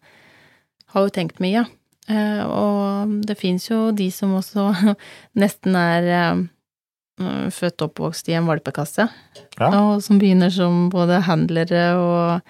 har 0.93 1.05
jo 1.05 1.11
tenkt 1.13 1.41
mye. 1.43 1.65
Eh, 2.09 2.41
og 2.45 3.19
det 3.25 3.37
fins 3.37 3.67
jo 3.69 3.89
de 3.93 4.09
som 4.13 4.33
også 4.39 4.71
nesten 5.41 5.77
er 5.77 6.09
eh, 6.13 6.47
født 7.51 7.81
og 7.83 7.89
oppvokst 7.91 8.29
i 8.31 8.35
en 8.39 8.47
valpekasse, 8.49 9.05
Ja. 9.59 9.69
og 9.75 10.01
som 10.05 10.19
begynner 10.21 10.49
som 10.53 10.89
både 10.89 11.21
handlere 11.27 11.83
og 11.99 12.41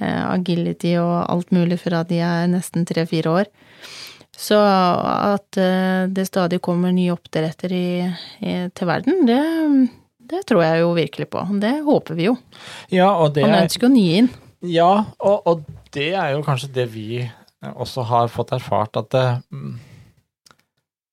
eh, 0.00 0.22
agility 0.30 0.94
og 1.00 1.26
alt 1.30 1.50
mulig 1.52 1.80
fra 1.82 2.04
de 2.06 2.20
er 2.22 2.46
nesten 2.52 2.86
tre-fire 2.86 3.30
år. 3.42 3.50
Så 4.32 4.56
at 4.56 5.58
eh, 5.60 6.06
det 6.08 6.24
stadig 6.30 6.60
kommer 6.64 6.92
nye 6.94 7.12
oppdretter 7.12 7.72
i, 7.76 7.86
i, 8.40 8.54
til 8.74 8.88
verden, 8.88 9.26
det, 9.28 9.40
det 10.32 10.44
tror 10.48 10.62
jeg 10.64 10.80
jo 10.80 10.94
virkelig 10.96 11.28
på. 11.34 11.42
Det 11.60 11.74
håper 11.84 12.14
vi 12.16 12.30
jo. 12.30 12.36
Ja, 12.90 13.10
og 13.20 13.34
det 13.34 13.42
Man 13.44 13.58
er, 13.58 13.66
ønsker 13.66 13.88
jo 13.88 13.92
nye 13.92 14.22
inn. 14.22 14.30
ja, 14.62 15.04
og, 15.20 15.42
og 15.46 15.64
det 15.92 16.12
er 16.16 16.32
jo 16.36 16.42
kanskje 16.46 16.70
det 16.72 16.86
vi 16.94 17.22
også 17.62 18.02
har 18.08 18.30
fått 18.32 18.54
erfart, 18.56 18.96
at 18.96 19.10
det, 19.12 19.26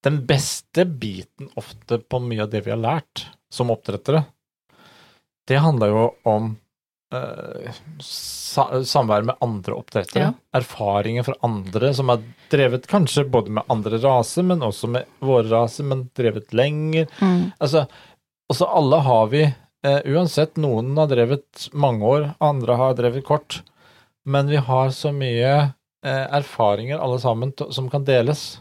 den 0.06 0.22
beste 0.26 0.86
biten 0.86 1.50
ofte 1.60 2.00
på 2.00 2.22
mye 2.24 2.46
av 2.46 2.52
det 2.54 2.64
vi 2.66 2.72
har 2.74 2.82
lært 2.82 3.26
som 3.52 3.72
oppdrettere, 3.74 4.24
det 5.50 5.58
handler 5.64 5.92
jo 5.92 6.04
om 6.30 6.52
eh, 7.14 7.80
samvær 8.86 9.26
med 9.26 9.40
andre 9.44 9.76
oppdrettere. 9.76 10.30
Ja. 10.30 10.34
Erfaringer 10.60 11.26
fra 11.26 11.36
andre 11.46 11.94
som 11.98 12.12
har 12.14 12.22
drevet 12.52 12.86
kanskje 12.90 13.26
både 13.26 13.56
med 13.58 13.66
andre 13.68 13.98
raser, 14.04 14.46
men 14.46 14.64
også 14.66 14.92
med 14.94 15.10
våre 15.26 15.48
raser, 15.50 15.88
men 15.90 16.08
drevet 16.18 16.54
lenger. 16.54 17.10
Mm. 17.20 17.50
Altså, 17.58 17.88
og 18.50 18.58
så 18.58 18.70
alle 18.70 19.02
har 19.06 19.28
vi, 19.34 19.44
eh, 19.86 20.00
uansett, 20.06 20.58
noen 20.58 20.96
har 20.98 21.10
drevet 21.12 21.70
mange 21.74 22.06
år, 22.06 22.30
andre 22.40 22.78
har 22.80 22.96
drevet 22.98 23.26
kort, 23.26 23.62
men 24.26 24.50
vi 24.50 24.62
har 24.62 24.94
så 24.94 25.12
mye 25.16 25.52
eh, 26.06 26.26
erfaringer 26.40 27.02
alle 27.02 27.20
sammen 27.20 27.54
som 27.72 27.90
kan 27.90 28.06
deles. 28.06 28.60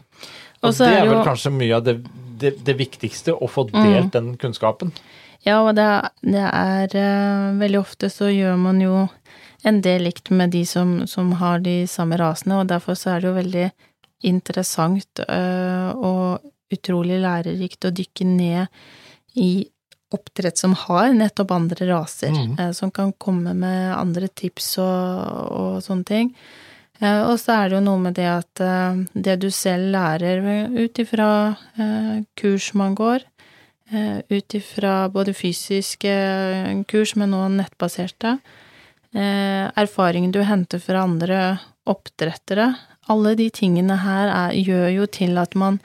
Og, 0.59 0.71
Og 0.71 0.77
det 0.81 0.89
er 0.91 1.07
vel 1.07 1.23
kanskje 1.27 1.53
mye 1.55 1.77
av 1.77 1.85
det, 1.87 1.95
det, 2.41 2.53
det 2.67 2.75
viktigste, 2.79 3.35
å 3.35 3.47
få 3.47 3.67
delt 3.71 4.13
den 4.15 4.33
kunnskapen. 4.39 4.91
Ja, 5.45 5.61
og 5.63 5.77
det, 5.77 5.87
det 6.19 6.43
er 6.43 6.95
eh, 6.99 7.45
Veldig 7.61 7.79
ofte 7.79 8.09
så 8.11 8.27
gjør 8.27 8.57
man 8.59 8.81
jo 8.83 9.05
en 9.67 9.79
del 9.83 10.03
likt 10.07 10.31
med 10.35 10.51
de 10.55 10.65
som, 10.67 11.05
som 11.07 11.31
har 11.39 11.63
de 11.63 11.83
samme 11.87 12.19
rasene, 12.19 12.59
og 12.59 12.71
derfor 12.71 12.95
så 12.99 13.13
er 13.13 13.21
det 13.21 13.29
jo 13.29 13.37
veldig 13.37 13.65
interessant 14.29 15.21
eh, 15.25 15.89
og 15.95 16.43
utrolig 16.73 17.19
lærerikt 17.23 17.87
å 17.87 17.93
dykke 17.95 18.27
ned 18.27 19.39
i 19.39 19.67
oppdrett 20.15 20.57
som 20.57 20.73
har 20.87 21.11
nettopp 21.13 21.51
andre 21.53 21.87
raser, 21.91 22.33
mm. 22.33 22.55
eh, 22.59 22.71
som 22.75 22.91
kan 22.91 23.13
komme 23.17 23.53
med 23.57 23.93
andre 23.95 24.27
tips 24.27 24.77
og, 24.81 25.29
og 25.59 25.83
sånne 25.85 26.07
ting. 26.07 26.33
Eh, 26.99 27.21
og 27.23 27.37
så 27.39 27.55
er 27.55 27.69
det 27.69 27.77
jo 27.77 27.85
noe 27.85 28.01
med 28.03 28.17
det 28.19 28.27
at 28.27 28.63
eh, 28.63 29.03
det 29.13 29.37
du 29.43 29.49
selv 29.53 29.93
lærer 29.95 30.43
ut 30.75 30.99
ifra 30.99 31.29
eh, 31.79 32.15
kurs 32.39 32.73
man 32.77 32.97
går, 32.97 33.25
ut 33.89 34.53
ifra 34.53 35.07
både 35.09 35.33
fysiske 35.33 36.11
kurs, 36.85 37.15
men 37.17 37.31
også 37.33 37.55
nettbaserte, 37.55 38.33
erfaringen 39.17 40.29
du 40.29 40.43
henter 40.45 40.77
fra 40.77 41.01
andre 41.07 41.39
oppdrettere, 41.89 42.67
alle 43.09 43.31
de 43.39 43.47
tingene 43.49 43.97
her 44.03 44.29
er, 44.29 44.53
gjør 44.61 44.91
jo 44.93 45.07
til 45.09 45.41
at 45.41 45.57
man, 45.57 45.79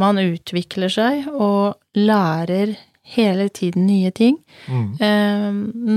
man 0.00 0.22
utvikler 0.22 0.88
seg 0.96 1.28
og 1.28 1.76
lærer 1.92 2.72
hele 3.12 3.48
tiden 3.52 3.86
nye 3.86 4.10
ting. 4.14 4.38
Mm. 4.66 4.88
Eh, 5.00 5.48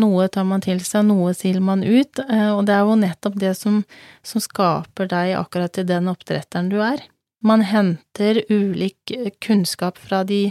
noe 0.01 0.27
tar 0.31 0.47
man 0.47 0.63
til 0.63 0.81
seg, 0.83 1.05
noe 1.07 1.33
siler 1.37 1.63
man 1.63 1.83
ut, 1.85 2.19
eh, 2.25 2.51
og 2.51 2.65
det 2.67 2.75
er 2.75 2.83
jo 2.83 2.99
nettopp 2.99 3.39
det 3.41 3.53
som, 3.59 3.81
som 4.25 4.43
skaper 4.43 5.09
deg 5.11 5.35
akkurat 5.39 5.75
til 5.75 5.87
den 5.89 6.11
oppdretteren 6.11 6.71
du 6.73 6.81
er. 6.83 7.03
Man 7.45 7.63
henter 7.67 8.41
ulik 8.49 9.13
eh, 9.15 9.31
kunnskap 9.43 10.01
fra 10.01 10.23
de 10.27 10.49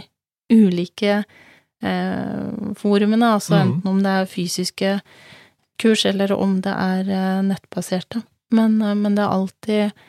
ulike 0.53 1.21
eh, 1.21 2.49
forumene, 2.79 3.35
altså 3.37 3.55
mm. 3.55 3.61
enten 3.61 3.91
om 3.91 4.03
det 4.03 4.17
er 4.19 4.31
fysiske 4.31 4.99
kurs 5.81 6.05
eller 6.07 6.33
om 6.33 6.59
det 6.65 6.73
er 6.73 7.09
eh, 7.11 7.41
nettbaserte. 7.45 8.23
Men, 8.55 8.81
eh, 8.81 8.95
men 8.95 9.17
det 9.17 9.25
er 9.25 9.37
alltid 9.37 10.05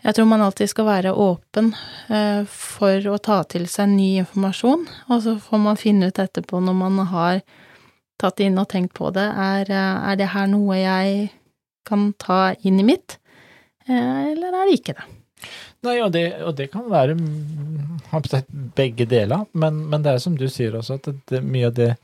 Jeg 0.00 0.16
tror 0.16 0.28
man 0.30 0.42
alltid 0.44 0.70
skal 0.70 0.86
være 0.88 1.12
åpen 1.12 1.74
eh, 2.08 2.42
for 2.48 3.08
å 3.10 3.18
ta 3.20 3.42
til 3.50 3.66
seg 3.68 3.90
ny 3.92 4.08
informasjon, 4.22 4.86
og 5.12 5.22
så 5.24 5.36
får 5.44 5.60
man 5.60 5.80
finne 5.80 6.08
ut 6.08 6.20
etterpå 6.22 6.62
når 6.64 6.78
man 6.78 7.02
har 7.10 7.42
tatt 8.20 8.40
inn 8.44 8.58
og 8.60 8.68
tenkt 8.72 8.94
på 8.96 9.10
det, 9.16 9.26
er, 9.28 9.68
eh, 9.68 10.10
er 10.10 10.20
det 10.20 10.32
her 10.32 10.48
noe 10.52 10.78
jeg 10.80 11.30
kan 11.88 12.10
ta 12.20 12.54
inn 12.64 12.80
i 12.80 12.86
mitt, 12.86 13.18
eh, 13.88 14.30
eller 14.32 14.56
er 14.56 14.70
det 14.70 14.78
ikke 14.80 14.96
det? 14.96 15.08
Nei, 15.84 15.96
og 16.04 16.12
det, 16.12 16.24
og 16.44 16.56
det 16.56 16.68
kan 16.72 16.88
være 16.92 17.16
mm, 17.16 18.00
begge 18.76 19.06
deler, 19.08 19.46
men, 19.52 19.84
men 19.92 20.04
det 20.04 20.14
er 20.14 20.24
som 20.24 20.36
du 20.36 20.46
sier 20.52 20.76
også, 20.76 20.98
at 21.00 21.12
det, 21.32 21.44
mye 21.44 21.68
av 21.70 21.76
det 21.76 21.94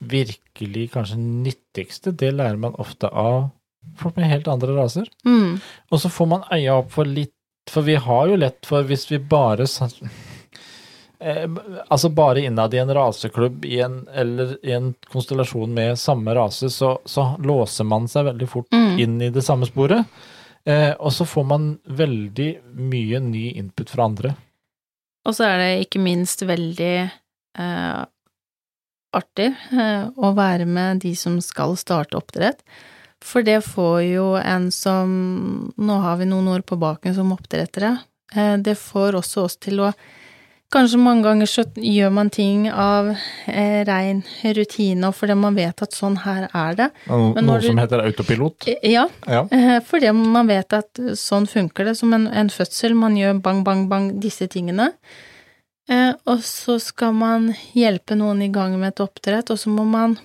virkelig 0.00 0.86
kanskje 0.94 1.18
nyttigste, 1.20 2.12
det 2.16 2.32
lærer 2.36 2.60
man 2.60 2.76
ofte 2.80 3.08
av 3.12 3.50
folk 3.98 4.16
med 4.16 4.28
helt 4.30 4.48
andre 4.48 4.74
raser. 4.76 5.08
Mm. 5.26 5.58
Og 5.90 6.00
så 6.02 6.08
får 6.12 6.26
man 6.30 6.44
øya 6.52 6.74
opp 6.82 6.90
for 6.92 7.04
litt, 7.08 7.34
for 7.70 7.82
vi 7.86 7.94
har 8.00 8.28
jo 8.30 8.36
lett 8.40 8.66
for 8.66 8.82
hvis 8.88 9.06
vi 9.10 9.18
bare 9.18 9.66
eh, 11.20 11.46
Altså 11.90 12.08
bare 12.08 12.40
innad 12.46 12.74
i 12.74 12.78
en 12.82 12.94
raseklubb 12.94 13.64
i 13.64 13.80
en, 13.84 14.02
eller 14.14 14.56
i 14.66 14.72
en 14.72 14.92
konstellasjon 15.12 15.72
med 15.74 15.98
samme 15.98 16.34
rase, 16.34 16.70
så, 16.70 16.98
så 17.04 17.26
låser 17.44 17.84
man 17.84 18.08
seg 18.08 18.24
veldig 18.30 18.48
fort 18.48 18.70
Mm. 18.72 18.98
inn 18.98 19.20
i 19.22 19.30
det 19.30 19.42
samme 19.44 19.66
sporet. 19.66 20.06
Eh, 20.66 20.92
og 21.00 21.12
så 21.12 21.24
får 21.24 21.44
man 21.48 21.66
veldig 21.88 22.50
mye 22.76 23.20
ny 23.20 23.50
input 23.56 23.90
fra 23.90 24.04
andre. 24.10 24.34
Og 25.26 25.34
så 25.36 25.44
er 25.46 25.58
det 25.60 25.70
ikke 25.86 26.00
minst 26.02 26.42
veldig 26.48 26.94
eh, 27.58 28.00
artig 29.16 29.48
eh, 29.72 30.04
å 30.16 30.32
være 30.36 30.66
med 30.68 31.00
de 31.04 31.14
som 31.16 31.38
skal 31.44 31.76
starte 31.80 32.16
oppdrett. 32.18 32.60
For 33.24 33.42
det 33.44 33.58
får 33.66 33.98
jo 34.14 34.30
en 34.40 34.70
som 34.72 35.72
Nå 35.76 35.98
har 36.00 36.16
vi 36.16 36.24
noen 36.30 36.48
år 36.54 36.62
på 36.64 36.78
baken 36.80 37.14
som 37.14 37.32
oppdrettere. 37.36 37.98
Eh, 38.34 38.56
det 38.56 38.78
får 38.80 39.18
også 39.20 39.44
oss 39.44 39.56
til 39.60 39.80
å 39.80 39.92
Kanskje 40.70 41.00
mange 41.02 41.24
ganger 41.26 41.48
så 41.50 41.64
gjør 41.82 42.12
man 42.14 42.28
ting 42.30 42.68
av 42.70 43.08
eh, 43.50 43.80
rein 43.88 44.20
rutine, 44.54 45.02
og 45.08 45.16
fordi 45.18 45.34
man 45.34 45.56
vet 45.58 45.82
at 45.82 45.96
sånn 45.98 46.14
her 46.22 46.44
er 46.54 46.76
det. 46.78 46.86
Men 47.08 47.44
noe 47.48 47.56
som 47.60 47.74
du- 47.74 47.82
heter 47.82 48.04
autopilot. 48.04 48.68
Eh, 48.68 48.76
Ja, 48.92 49.08
Ja. 49.26 49.48
Eh, 49.50 49.80
Fordi 49.80 50.12
man 50.14 50.46
vet 50.46 50.72
at 50.72 50.94
sånn 51.18 51.48
funker 51.50 51.86
det, 51.86 51.96
som 51.96 52.14
en, 52.14 52.28
en 52.28 52.48
fødsel. 52.48 52.94
Man 52.94 53.16
gjør 53.16 53.42
bang, 53.42 53.64
bang, 53.64 53.88
bang, 53.88 54.20
disse 54.20 54.46
tingene. 54.46 54.92
Eh, 55.88 56.12
og 56.24 56.38
så 56.38 56.78
skal 56.80 57.14
man 57.14 57.52
hjelpe 57.74 58.14
noen 58.14 58.40
i 58.40 58.48
gang 58.54 58.78
med 58.78 58.92
et 58.94 59.00
oppdrett, 59.02 59.50
og 59.50 59.58
så 59.58 59.74
må 59.74 59.84
man 59.84 60.20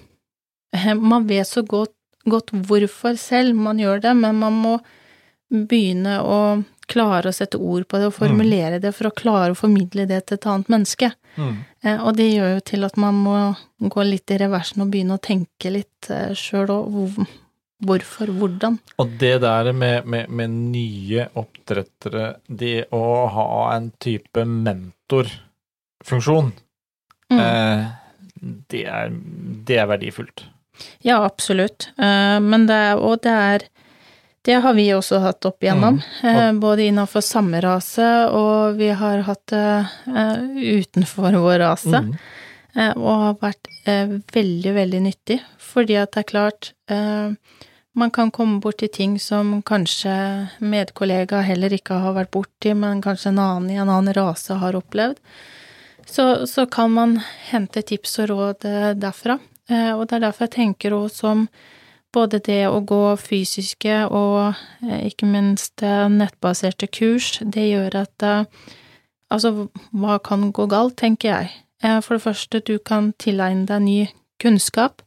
eh, 0.75 0.93
Man 0.93 1.25
vet 1.25 1.47
så 1.47 1.65
godt, 1.65 1.94
godt 2.29 2.51
hvorfor 2.67 3.17
selv 3.19 3.55
man 3.55 3.77
gjør 3.81 4.01
det, 4.01 4.15
men 4.17 4.35
man 4.41 4.53
må 4.53 4.79
begynne 5.49 6.19
å 6.25 6.39
klare 6.89 7.29
å 7.29 7.33
sette 7.33 7.57
ord 7.57 7.87
på 7.89 7.97
det 7.97 8.07
og 8.09 8.13
formulere 8.17 8.79
det 8.81 8.91
for 8.93 9.07
å 9.09 9.15
klare 9.15 9.51
å 9.53 9.57
formidle 9.57 10.05
det 10.09 10.25
til 10.27 10.35
et 10.37 10.45
annet 10.51 10.69
menneske. 10.73 11.11
Mm. 11.37 11.55
Eh, 11.81 11.97
og 12.01 12.15
det 12.17 12.27
gjør 12.31 12.53
jo 12.55 12.59
til 12.69 12.83
at 12.85 12.97
man 13.01 13.13
må 13.25 13.37
gå 13.79 14.03
litt 14.05 14.31
i 14.31 14.37
reversen 14.41 14.81
og 14.85 14.91
begynne 14.93 15.17
å 15.17 15.21
tenke 15.23 15.71
litt 15.73 16.09
eh, 16.13 16.33
sjøl 16.37 16.69
òg. 16.75 17.25
Hvorfor, 17.85 18.27
hvordan. 18.31 18.77
Og 19.03 19.09
det 19.19 19.33
der 19.43 19.67
med, 19.75 20.05
med, 20.07 20.29
med 20.31 20.49
nye 20.71 21.25
oppdrettere, 21.37 22.37
det 22.47 22.85
å 22.95 23.01
ha 23.33 23.47
en 23.75 23.91
type 24.01 24.45
mentorfunksjon, 24.47 26.53
Mm. 27.25 27.39
eh, 27.41 27.85
det, 28.69 28.83
er, 28.85 29.09
det 29.65 29.77
er 29.81 29.87
verdifullt. 29.89 30.43
Ja, 31.05 31.21
absolutt. 31.25 31.89
Eh, 31.97 32.39
men 32.43 32.67
det 32.69 32.75
er, 32.91 32.99
og 32.99 33.21
det 33.23 33.31
er 33.31 33.67
Det 34.45 34.59
har 34.61 34.75
vi 34.77 34.83
også 34.93 35.17
hatt 35.23 35.45
opp 35.49 35.63
igjennom, 35.65 35.95
mm. 36.21 36.59
både 36.61 36.83
innenfor 36.85 37.23
samme 37.25 37.57
rase, 37.65 38.05
og 38.29 38.75
vi 38.77 38.91
har 38.93 39.23
hatt 39.25 39.41
det 39.49 39.87
eh, 40.05 40.43
utenfor 40.83 41.33
vår 41.47 41.59
rase, 41.63 42.01
Mm. 42.03 42.11
eh, 42.75 42.91
og 42.93 43.23
har 43.23 43.39
vært 43.41 43.71
eh, 43.89 44.05
veldig, 44.35 44.73
veldig 44.75 45.01
nyttig, 45.01 45.39
fordi 45.57 45.97
at 45.97 46.11
det 46.13 46.19
er 46.21 46.29
klart 46.29 46.69
eh, 46.93 47.33
man 47.95 48.11
kan 48.11 48.29
komme 48.31 48.59
borti 48.61 48.87
ting 48.87 49.17
som 49.19 49.63
kanskje 49.63 50.13
medkollega 50.59 51.41
heller 51.41 51.73
ikke 51.73 51.97
har 52.03 52.13
vært 52.13 52.31
borti, 52.35 52.75
men 52.77 53.01
kanskje 53.01 53.31
en 53.31 53.39
annen 53.39 53.69
i 53.71 53.79
en 53.81 53.89
annen 53.89 54.13
rase 54.13 54.53
har 54.61 54.75
opplevd. 54.77 55.17
Så, 56.05 56.45
så 56.45 56.65
kan 56.69 56.91
man 56.93 57.17
hente 57.49 57.81
tips 57.81 58.19
og 58.19 58.29
råd 58.29 58.65
eh, 58.69 58.91
derfra. 58.93 59.39
Eh, 59.69 59.93
og 59.95 60.05
det 60.09 60.17
er 60.17 60.27
derfor 60.27 60.45
jeg 60.45 60.55
tenker 60.55 60.93
også 60.93 61.21
som 61.23 61.45
både 62.15 62.39
det 62.39 62.61
å 62.69 62.79
gå 62.85 63.01
fysiske 63.19 64.05
og 64.07 64.55
eh, 64.85 65.07
ikke 65.09 65.27
minst 65.27 65.83
eh, 65.83 66.05
nettbaserte 66.11 66.87
kurs, 66.87 67.39
det 67.41 67.69
gjør 67.71 68.03
at 68.05 68.31
Altså, 69.33 69.65
hva 69.89 70.19
kan 70.21 70.51
gå 70.53 70.67
galt, 70.69 70.99
tenker 71.01 71.31
jeg. 71.31 71.47
For 72.05 72.13
det 72.13 72.21
første, 72.21 72.59
du 72.61 72.77
kan 72.77 73.07
tilegne 73.19 73.65
deg 73.65 73.81
ny 73.81 73.95
kunnskap. 74.39 75.01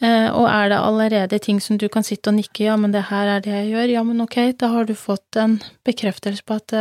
Og 0.00 0.46
er 0.48 0.72
det 0.72 0.78
allerede 0.80 1.38
ting 1.38 1.60
som 1.60 1.76
du 1.78 1.84
kan 1.92 2.02
sitte 2.02 2.32
og 2.32 2.38
nikke, 2.38 2.64
ja, 2.64 2.78
men 2.80 2.96
det 2.96 3.04
her 3.12 3.34
er 3.34 3.44
det 3.44 3.52
jeg 3.52 3.68
gjør, 3.74 3.92
ja, 3.92 4.02
men 4.08 4.24
ok, 4.24 4.38
da 4.58 4.72
har 4.72 4.88
du 4.88 4.94
fått 4.96 5.38
en 5.38 5.58
bekreftelse 5.84 6.42
på 6.48 6.56
at 6.56 6.74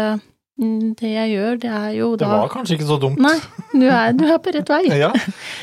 det 0.57 1.09
jeg 1.09 1.29
gjør, 1.31 1.55
det 1.63 1.69
er 1.73 1.91
jo 1.95 2.07
da 2.19 2.25
Det 2.25 2.39
var 2.41 2.49
kanskje 2.53 2.75
ikke 2.75 2.87
så 2.89 2.97
dumt. 3.01 3.17
Nei, 3.23 3.37
du 3.73 3.85
er, 3.87 4.11
du 4.13 4.25
er 4.29 4.37
på 4.43 4.51
rett 4.53 4.69
vei. 4.69 4.81
Ja. 5.03 5.11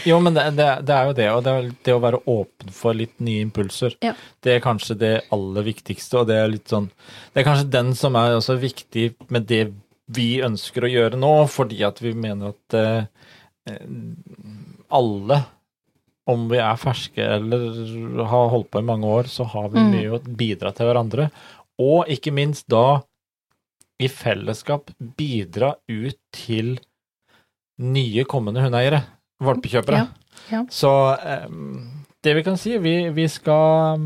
Jo, 0.09 0.19
men 0.25 0.35
det, 0.35 0.47
det, 0.59 0.69
det 0.89 0.95
er 0.97 1.05
jo 1.11 1.13
det, 1.19 1.27
og 1.35 1.43
det, 1.45 1.53
er 1.53 1.69
det 1.87 1.95
å 1.95 2.01
være 2.03 2.21
åpen 2.27 2.73
for 2.75 2.97
litt 2.99 3.15
nye 3.23 3.45
impulser. 3.47 3.95
Ja. 4.03 4.15
Det 4.43 4.57
er 4.57 4.65
kanskje 4.65 4.97
det 4.99 5.13
aller 5.35 5.63
viktigste, 5.69 6.23
og 6.23 6.27
det 6.33 6.39
er 6.41 6.49
litt 6.51 6.69
sånn 6.73 6.89
Det 7.35 7.43
er 7.43 7.47
kanskje 7.51 7.69
den 7.77 7.93
som 7.95 8.17
er 8.19 8.39
også 8.41 8.57
viktig 8.59 9.11
med 9.29 9.47
det 9.51 9.69
vi 10.09 10.41
ønsker 10.43 10.87
å 10.87 10.91
gjøre 10.91 11.19
nå, 11.21 11.35
fordi 11.53 11.83
at 11.85 12.01
vi 12.01 12.15
mener 12.17 12.55
at 12.57 12.79
eh, 12.79 13.77
alle, 14.89 15.43
om 16.29 16.47
vi 16.49 16.59
er 16.65 16.79
ferske 16.81 17.21
eller 17.37 18.25
har 18.31 18.49
holdt 18.53 18.71
på 18.73 18.81
i 18.81 18.87
mange 18.89 19.07
år, 19.09 19.29
så 19.29 19.45
har 19.53 19.69
vi 19.69 19.79
Mm. 19.81 19.91
mye 19.93 20.11
å 20.17 20.21
bidra 20.25 20.73
til 20.75 20.87
hverandre. 20.89 21.31
Og 21.79 22.09
ikke 22.09 22.33
minst 22.33 22.67
da 22.69 23.03
i 23.99 24.09
fellesskap 24.09 24.93
bidra 25.19 25.75
ut 25.91 26.19
til 26.35 26.77
nye 27.79 28.25
kommende 28.31 28.63
hundeeiere, 28.65 29.03
valpekjøpere. 29.43 30.03
Ja, 30.03 30.35
ja. 30.53 30.65
Så 30.71 30.91
em, 31.19 32.05
det 32.25 32.35
vi 32.39 32.45
kan 32.47 32.59
si, 32.59 32.77
vi, 32.83 32.97
vi 33.15 33.27
skal 33.31 34.03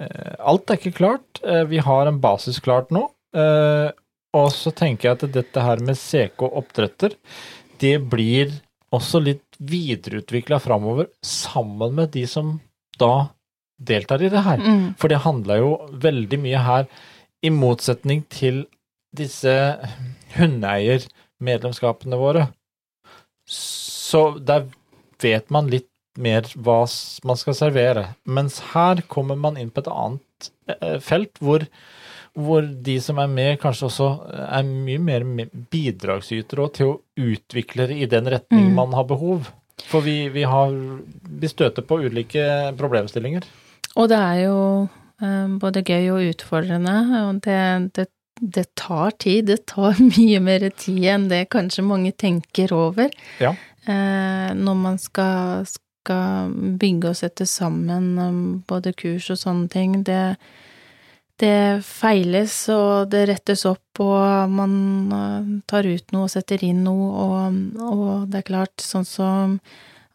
eh, 0.00 0.34
Alt 0.38 0.70
er 0.70 0.80
ikke 0.80 0.98
klart. 0.98 1.42
Eh, 1.42 1.64
vi 1.70 1.82
har 1.82 2.10
en 2.10 2.20
basis 2.22 2.58
klart 2.62 2.90
nå. 2.94 3.06
Eh, 3.36 3.90
og 4.36 4.50
så 4.52 4.72
tenker 4.74 5.08
jeg 5.08 5.18
at 5.18 5.34
dette 5.34 5.64
her 5.64 5.82
med 5.84 5.98
CK 5.98 6.44
oppdretter, 6.48 7.14
det 7.80 7.96
blir 8.10 8.52
også 8.94 9.20
litt 9.22 9.44
videreutvikla 9.58 10.58
framover 10.62 11.08
sammen 11.24 11.94
med 11.96 12.12
de 12.14 12.26
som 12.28 12.56
da 13.00 13.28
deltar 13.76 14.22
i 14.24 14.30
det 14.32 14.42
her. 14.44 14.60
Mm. 14.60 14.94
For 15.00 15.12
det 15.12 15.22
handla 15.24 15.58
jo 15.60 15.70
veldig 16.04 16.38
mye 16.42 16.62
her, 16.64 16.88
i 17.46 17.50
motsetning 17.54 18.24
til 18.32 18.64
disse 19.16 19.52
hundeeiermedlemskapene 20.36 22.18
våre, 22.20 22.48
så 23.48 24.24
der 24.42 24.66
vet 25.22 25.50
man 25.54 25.68
litt 25.72 25.88
mer 26.18 26.46
hva 26.56 26.80
man 27.28 27.36
skal 27.38 27.54
servere. 27.56 28.06
Mens 28.24 28.58
her 28.72 29.02
kommer 29.12 29.36
man 29.38 29.58
inn 29.60 29.70
på 29.70 29.82
et 29.84 29.90
annet 29.92 30.48
eh, 30.72 30.96
felt 31.04 31.36
hvor, 31.44 31.66
hvor 32.36 32.64
de 32.64 32.96
som 33.04 33.20
er 33.20 33.28
med, 33.32 33.58
kanskje 33.60 33.88
også 33.90 34.08
er 34.48 34.64
mye 34.68 35.02
mer 35.04 35.26
me- 35.28 35.50
bidragsytere 35.72 36.68
til 36.76 36.94
å 36.94 36.98
utvikle 37.20 37.88
det 37.90 37.98
i 38.00 38.08
den 38.10 38.28
retning 38.32 38.70
Mm. 38.70 38.74
man 38.80 38.96
har 38.96 39.04
behov. 39.08 39.50
For 39.86 40.00
vi, 40.00 40.28
vi, 40.32 40.42
har, 40.48 40.72
vi 40.72 41.48
støter 41.52 41.84
på 41.84 41.98
ulike 42.08 42.72
problemstillinger. 42.78 43.44
Og 44.00 44.08
det 44.08 44.16
er 44.16 44.38
jo 44.46 44.56
både 45.60 45.80
gøy 45.86 46.10
og 46.12 46.30
utfordrende, 46.34 46.96
og 47.22 47.38
det, 47.46 47.60
det, 47.96 48.06
det 48.40 48.66
tar 48.76 49.14
tid. 49.22 49.46
Det 49.48 49.64
tar 49.72 49.96
mye 50.16 50.42
mer 50.44 50.68
tid 50.76 51.08
enn 51.14 51.28
det 51.32 51.46
kanskje 51.54 51.86
mange 51.86 52.12
tenker 52.12 52.74
over. 52.76 53.10
Ja. 53.40 53.54
Eh, 53.86 54.52
når 54.58 54.74
man 54.74 54.98
skal, 54.98 55.66
skal 55.70 56.54
bygge 56.80 57.12
og 57.12 57.18
sette 57.20 57.46
sammen 57.46 58.16
um, 58.18 58.38
både 58.66 58.92
kurs 58.98 59.30
og 59.30 59.38
sånne 59.38 59.70
ting. 59.70 60.00
Det, 60.06 60.36
det 61.38 61.84
feiles, 61.86 62.56
og 62.72 63.12
det 63.12 63.26
rettes 63.30 63.62
opp, 63.68 64.02
og 64.02 64.50
man 64.50 64.72
eh, 65.14 65.52
tar 65.70 65.86
ut 65.86 66.16
noe 66.16 66.26
og 66.26 66.32
setter 66.34 66.64
inn 66.66 66.82
noe, 66.86 67.12
og, 67.26 67.60
og 67.78 68.08
det 68.32 68.42
er 68.42 68.48
klart, 68.50 68.74
sånn 68.82 69.06
som 69.06 69.60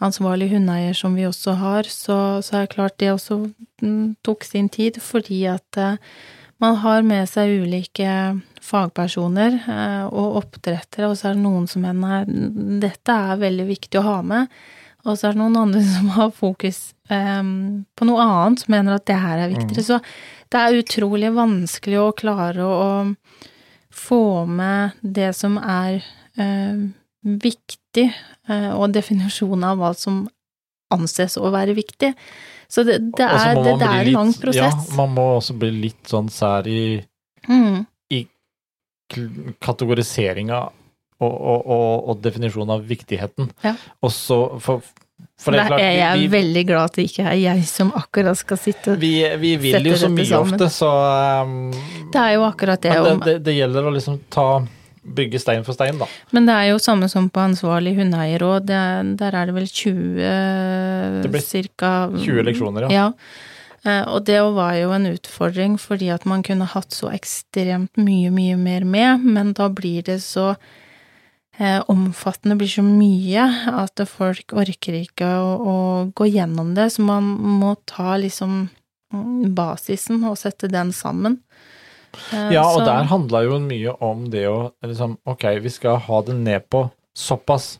ansvarlig 0.01 0.51
hundeeier 0.51 0.97
som 0.97 1.15
vi 1.17 1.27
også 1.27 1.55
har, 1.61 1.89
så, 1.89 2.17
så 2.43 2.57
er 2.57 2.65
det 2.65 2.75
klart 2.75 2.97
det 3.01 3.11
også 3.13 3.39
mm, 3.83 4.17
tok 4.25 4.45
sin 4.47 4.69
tid, 4.73 4.99
fordi 5.03 5.43
at 5.51 5.79
eh, 5.79 5.99
man 6.61 6.77
har 6.83 7.05
med 7.05 7.29
seg 7.29 7.63
ulike 7.63 8.11
fagpersoner 8.61 9.57
eh, 9.61 10.05
og 10.09 10.41
oppdrettere, 10.43 11.09
og 11.09 11.17
så 11.17 11.31
er 11.31 11.37
det 11.37 11.45
noen 11.45 11.67
som 11.69 11.85
mener 11.85 12.27
dette 12.81 13.17
er 13.31 13.41
veldig 13.41 13.67
viktig 13.69 14.01
å 14.01 14.07
ha 14.07 14.19
med, 14.25 14.61
og 15.01 15.17
så 15.17 15.29
er 15.29 15.37
det 15.37 15.41
noen 15.41 15.59
andre 15.63 15.83
som 15.95 16.11
har 16.17 16.33
fokus 16.37 16.83
eh, 17.09 17.41
på 17.97 18.09
noe 18.09 18.27
annet, 18.27 18.65
som 18.65 18.77
mener 18.77 18.97
at 18.97 19.07
det 19.09 19.21
her 19.21 19.45
er 19.45 19.53
viktigere. 19.53 19.85
Så 19.85 20.01
det 20.51 20.61
er 20.61 20.81
utrolig 20.81 21.33
vanskelig 21.37 22.01
å 22.01 22.13
klare 22.17 22.65
å, 22.65 22.89
få 23.91 24.45
med 24.47 24.95
det 25.03 25.33
som 25.35 25.57
er 25.59 25.97
viktig, 27.21 28.07
eh, 28.49 28.71
og 28.73 28.93
definisjonen 28.95 29.67
av 29.71 29.81
hva 29.81 29.91
som 29.97 30.25
anses 30.91 31.37
å 31.39 31.51
være 31.53 31.75
viktig. 31.77 32.11
Så 32.71 32.83
det, 32.87 32.97
det 33.17 33.27
er, 33.27 33.55
det, 33.55 33.77
det 33.79 33.87
er 33.87 34.09
en 34.09 34.15
lang 34.15 34.33
prosess. 34.39 34.89
Ja, 34.89 34.97
man 34.97 35.13
må 35.15 35.27
også 35.37 35.55
bli 35.59 35.71
litt 35.87 36.11
sånn 36.11 36.29
sær 36.31 36.67
i 36.71 37.01
Mm, 37.49 37.85
i 38.13 38.25
kategoriseringa 39.59 40.59
og, 41.21 41.31
og, 41.31 41.61
og, 41.65 42.09
og 42.09 42.19
definisjonen 42.23 42.75
av 42.77 42.83
viktigheten. 42.87 43.51
Ja. 43.65 43.75
Og 44.01 44.13
så 44.13 44.37
for, 44.61 44.83
for 45.41 45.55
det 45.55 45.63
er 45.63 45.71
klart, 45.71 45.83
er 45.83 45.95
jeg 45.97 46.19
vi, 46.19 46.27
vi, 46.27 46.31
veldig 46.35 46.63
glad 46.69 46.91
at 46.91 46.99
det 46.99 47.07
ikke 47.09 47.25
er 47.31 47.39
jeg 47.39 47.65
som 47.69 47.89
akkurat 47.97 48.39
skal 48.39 48.61
sitte 48.61 48.95
og 48.95 49.01
vi, 49.01 49.15
vi 49.41 49.55
vil 49.61 49.89
jo 49.91 49.97
så 49.99 50.11
mye 50.13 50.27
sammen. 50.29 50.53
ofte, 50.53 50.69
så 50.73 50.91
um, 51.45 51.57
Det 52.13 52.21
er 52.21 52.37
jo 52.37 52.45
akkurat 52.47 52.85
det. 52.85 52.93
Men 52.99 53.25
det, 53.25 53.25
det, 53.25 53.37
det 53.49 53.57
gjelder 53.57 53.89
å 53.89 53.95
liksom 53.97 54.21
ta 54.33 54.47
Bygge 55.01 55.39
stein 55.41 55.63
for 55.65 55.73
stein, 55.73 55.97
da. 55.97 56.05
Men 56.31 56.45
det 56.45 56.53
er 56.53 56.67
jo 56.71 56.81
samme 56.81 57.07
som 57.09 57.29
på 57.33 57.41
ansvarlig 57.41 57.95
hundeeierråd. 57.97 58.67
Der 59.17 59.33
er 59.33 59.49
det 59.49 59.55
vel 59.55 59.65
20 59.65 61.23
Det 61.23 61.31
blir 61.33 61.41
cirka 61.41 61.93
20 62.13 62.43
leksjoner, 62.45 62.85
ja. 62.85 62.91
Ja. 62.91 63.07
Eh, 63.83 64.03
Og 64.07 64.25
det 64.25 64.37
var 64.53 64.75
jo 64.77 64.91
en 64.93 65.09
utfordring, 65.09 65.79
fordi 65.81 66.11
at 66.13 66.25
man 66.29 66.43
kunne 66.45 66.67
hatt 66.69 66.93
så 66.93 67.09
ekstremt 67.09 67.97
mye, 67.97 68.29
mye 68.29 68.57
mer 68.57 68.85
med, 68.85 69.25
men 69.25 69.53
da 69.57 69.69
blir 69.73 70.03
det 70.05 70.19
så 70.21 70.51
eh, 71.57 71.81
omfattende, 71.89 72.59
blir 72.61 72.69
så 72.69 72.85
mye, 72.85 73.47
at 73.73 74.03
folk 74.07 74.53
orker 74.53 74.99
ikke 75.01 75.25
å, 75.25 75.49
å 75.57 75.77
gå 76.13 76.29
gjennom 76.29 76.75
det, 76.77 76.91
så 76.93 77.01
man 77.01 77.23
må 77.61 77.73
ta 77.89 78.17
liksom 78.21 78.67
mm, 79.13 79.49
basisen 79.57 80.21
og 80.29 80.37
sette 80.37 80.69
den 80.69 80.93
sammen. 80.93 81.41
Eh, 82.33 82.51
Ja, 82.53 82.63
og 82.67 82.79
så- 82.81 82.85
der 82.85 83.03
handla 83.11 83.43
jo 83.43 83.59
mye 83.59 83.95
om 84.01 84.29
det 84.29 84.45
å 84.47 84.71
liksom 84.83 85.17
Ok, 85.25 85.43
vi 85.61 85.69
skal 85.69 85.97
ha 85.97 86.21
det 86.21 86.35
ned 86.35 86.69
på 86.69 86.89
såpass 87.15 87.79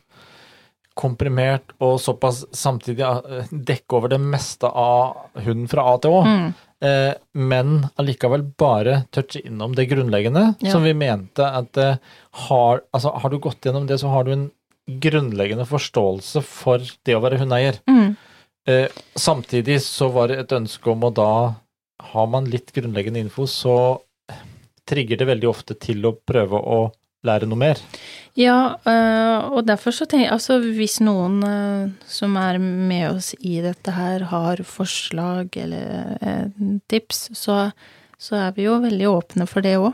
komprimert 0.94 1.72
og 1.80 1.98
såpass 2.00 2.42
samtidig 2.52 3.00
eh, 3.06 3.46
dekke 3.50 3.96
over 3.96 4.08
det 4.12 4.20
meste 4.20 4.68
av 4.68 5.16
hunden 5.40 5.68
fra 5.70 5.86
A 5.94 5.96
til 5.98 6.10
Å. 6.18 6.24
Mm. 6.26 6.50
Eh, 6.82 7.14
men 7.38 7.70
allikevel 7.98 8.42
bare 8.58 9.04
touche 9.14 9.40
innom 9.46 9.74
det 9.74 9.86
grunnleggende, 9.88 10.56
Ja. 10.60 10.70
som 10.72 10.82
vi 10.84 10.92
mente 10.92 11.40
at 11.46 11.76
eh, 11.78 11.96
har, 12.48 12.82
altså, 12.92 13.14
har 13.22 13.30
du 13.30 13.38
gått 13.38 13.60
gjennom 13.62 13.86
det, 13.86 14.00
så 14.00 14.10
har 14.12 14.24
du 14.24 14.32
en 14.32 14.50
grunnleggende 15.00 15.64
forståelse 15.64 16.42
for 16.44 16.78
det 17.06 17.14
å 17.16 17.22
være 17.22 17.38
hundeeier. 17.38 17.78
Mm. 17.88 18.16
Eh, 18.66 18.88
samtidig 19.16 19.78
så 19.80 20.10
var 20.12 20.28
det 20.28 20.38
et 20.40 20.48
ønske 20.60 20.90
om 20.92 21.00
å 21.08 21.14
da 21.14 21.54
Har 22.12 22.26
man 22.26 22.44
litt 22.50 22.72
grunnleggende 22.74 23.20
info, 23.22 23.44
så 23.46 24.00
trigger 24.92 25.20
det 25.20 25.30
veldig 25.32 25.48
ofte 25.50 25.76
til 25.80 26.04
å 26.06 26.16
prøve 26.28 26.60
å 26.60 26.82
lære 27.26 27.46
noe 27.48 27.60
mer. 27.60 27.80
Ja, 28.38 28.74
øh, 28.88 29.52
og 29.52 29.66
derfor 29.68 29.94
så 29.94 30.06
tenker 30.08 30.26
jeg 30.26 30.34
altså 30.34 30.58
hvis 30.62 30.98
noen 31.04 31.42
øh, 31.46 31.90
som 32.08 32.36
er 32.40 32.58
med 32.62 33.08
oss 33.10 33.32
i 33.38 33.60
dette 33.64 33.94
her 33.94 34.26
har 34.32 34.62
forslag 34.66 35.58
eller 35.60 36.16
øh, 36.18 36.78
tips, 36.90 37.28
så, 37.38 37.66
så 38.18 38.40
er 38.46 38.56
vi 38.56 38.66
jo 38.66 38.80
veldig 38.82 39.10
åpne 39.12 39.46
for 39.50 39.64
det 39.64 39.76
òg. 39.80 39.92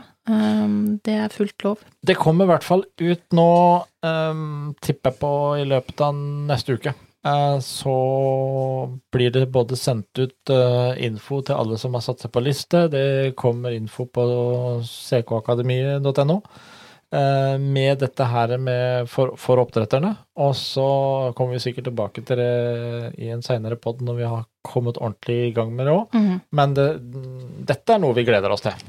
det 1.05 1.13
er 1.17 1.31
fullt 1.33 1.63
lov. 1.65 1.79
Det 2.05 2.13
kommer 2.17 2.45
i 2.45 2.51
hvert 2.51 2.65
fall 2.65 2.83
ut 3.01 3.23
nå, 3.33 3.51
tipper 4.85 5.09
jeg 5.09 5.17
på 5.17 5.31
i 5.57 5.63
løpet 5.65 6.03
av 6.05 6.19
neste 6.51 6.75
uke. 6.77 6.93
Eh, 7.25 7.59
så 7.59 7.95
blir 9.11 9.31
det 9.31 9.45
både 9.51 9.75
sendt 9.75 10.19
ut 10.19 10.49
eh, 10.49 11.05
info 11.05 11.41
til 11.43 11.55
alle 11.59 11.77
som 11.77 11.93
har 11.97 12.03
satt 12.05 12.23
seg 12.23 12.31
på 12.31 12.43
liste. 12.43 12.85
Det 12.93 13.35
kommer 13.39 13.75
info 13.75 14.05
på 14.07 14.25
ckakademiet.no 14.87 16.37
eh, 17.11 17.57
med 17.59 17.99
dette 17.99 18.29
her 18.31 18.55
med 18.57 19.09
for, 19.11 19.35
for 19.37 19.59
oppdretterne. 19.65 20.13
Og 20.39 20.55
så 20.55 20.87
kommer 21.35 21.57
vi 21.57 21.63
sikkert 21.65 21.89
tilbake 21.89 22.23
til 22.23 22.39
det 22.39 22.53
i 23.19 23.33
en 23.33 23.43
seinere 23.45 23.75
pod 23.75 24.01
når 24.05 24.21
vi 24.21 24.29
har 24.31 24.47
kommet 24.65 24.99
ordentlig 25.01 25.49
i 25.49 25.53
gang 25.55 25.75
med 25.75 25.89
det 25.89 25.97
òg. 25.97 26.15
Mhm. 26.15 26.39
Men 26.55 26.77
det, 26.77 26.89
dette 27.67 27.95
er 27.97 28.03
noe 28.03 28.15
vi 28.15 28.27
gleder 28.27 28.55
oss 28.55 28.63
til. 28.63 28.87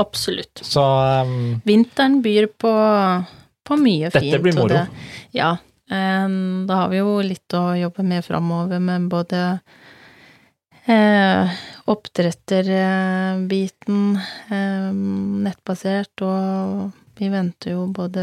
Absolutt. 0.00 0.60
Så 0.64 0.80
um, 1.24 1.60
Vinteren 1.68 2.22
byr 2.24 2.46
på, 2.56 2.70
på 3.68 3.76
mye 3.76 4.08
Dette 4.08 4.24
fint. 4.24 4.40
blir 4.40 4.56
og 4.56 4.62
moro. 4.64 4.78
Det, 4.78 5.10
ja. 5.36 5.50
Da 6.66 6.74
har 6.80 6.88
vi 6.92 6.98
jo 7.00 7.10
litt 7.24 7.54
å 7.56 7.74
jobbe 7.76 8.02
med 8.06 8.24
framover, 8.24 8.78
med 8.80 9.08
både 9.12 9.60
eh, 10.86 11.50
oppdretterbiten, 11.92 14.18
eh, 14.50 14.92
nettbasert, 15.46 16.22
og 16.24 16.90
vi 17.18 17.28
venter 17.32 17.70
jo 17.76 17.86
både 17.92 18.22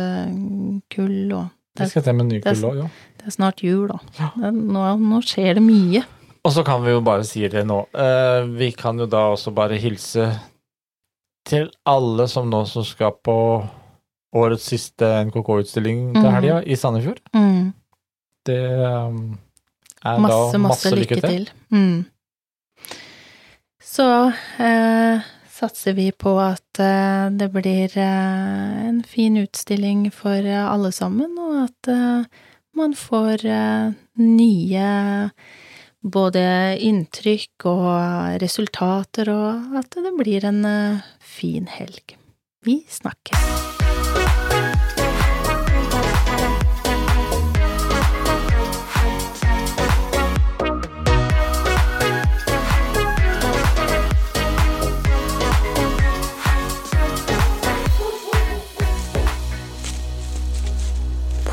kull 0.92 1.34
og 1.38 1.46
vi 1.80 1.86
skal 1.88 2.04
til 2.04 2.16
med 2.18 2.26
ny 2.28 2.40
kull 2.44 2.66
òg, 2.72 2.78
ja. 2.82 2.88
Det 3.20 3.26
er 3.28 3.32
snart 3.36 3.62
jul, 3.64 3.88
da. 3.92 3.98
Ja. 4.18 4.30
Det, 4.36 4.50
nå, 4.56 4.82
nå 5.00 5.22
skjer 5.28 5.54
det 5.60 5.64
mye. 5.64 6.02
Og 6.48 6.52
så 6.56 6.62
kan 6.68 6.80
vi 6.84 6.92
jo 6.94 7.02
bare 7.04 7.26
si 7.28 7.42
det 7.52 7.64
nå. 7.68 7.80
Eh, 7.92 8.42
vi 8.60 8.70
kan 8.76 9.00
jo 9.00 9.06
da 9.12 9.22
også 9.34 9.52
bare 9.56 9.80
hilse 9.80 10.30
til 11.48 11.70
alle 11.88 12.28
som 12.32 12.50
nå 12.52 12.66
som 12.70 12.84
skal 12.88 13.12
på 13.24 13.38
årets 14.36 14.63
siste 14.70 15.06
NKK-utstilling 15.26 16.13
til 16.13 16.24
Mhm. 16.24 16.34
helga 16.36 16.62
i 16.65 16.76
Sandefjord. 16.76 17.20
Mm. 17.34 17.74
Det 18.46 18.60
um, 19.08 19.38
er 20.06 20.20
Masse, 20.20 20.52
da 20.54 20.58
masse 20.58 20.92
lykke 20.96 21.22
til. 21.22 21.50
Mm. 21.72 22.06
Så 23.84 24.06
eh, 24.60 25.22
satser 25.52 25.94
vi 25.98 26.12
på 26.12 26.36
at 26.39 26.80
eh, 26.80 27.30
det 27.36 27.50
blir 27.52 27.98
eh, 27.98 28.88
en 28.88 29.02
fin 29.04 29.36
utstilling 29.42 30.12
for 30.13 30.46
alle 30.46 30.92
sammen, 30.96 31.34
og 31.39 31.63
at 31.65 31.89
eh, 31.92 32.24
man 32.78 32.94
får 32.96 33.44
eh, 33.46 33.92
nye 34.22 35.32
både 36.02 36.46
inntrykk 36.80 37.65
og 37.65 38.39
resultater, 38.42 39.34
og 39.34 39.76
at 39.82 39.98
det 40.00 40.13
blir 40.22 40.46
en 40.48 40.63
eh, 40.65 41.02
fin 41.20 41.68
helg. 41.68 42.15
Vi 42.63 42.84
snakkes. 42.88 43.79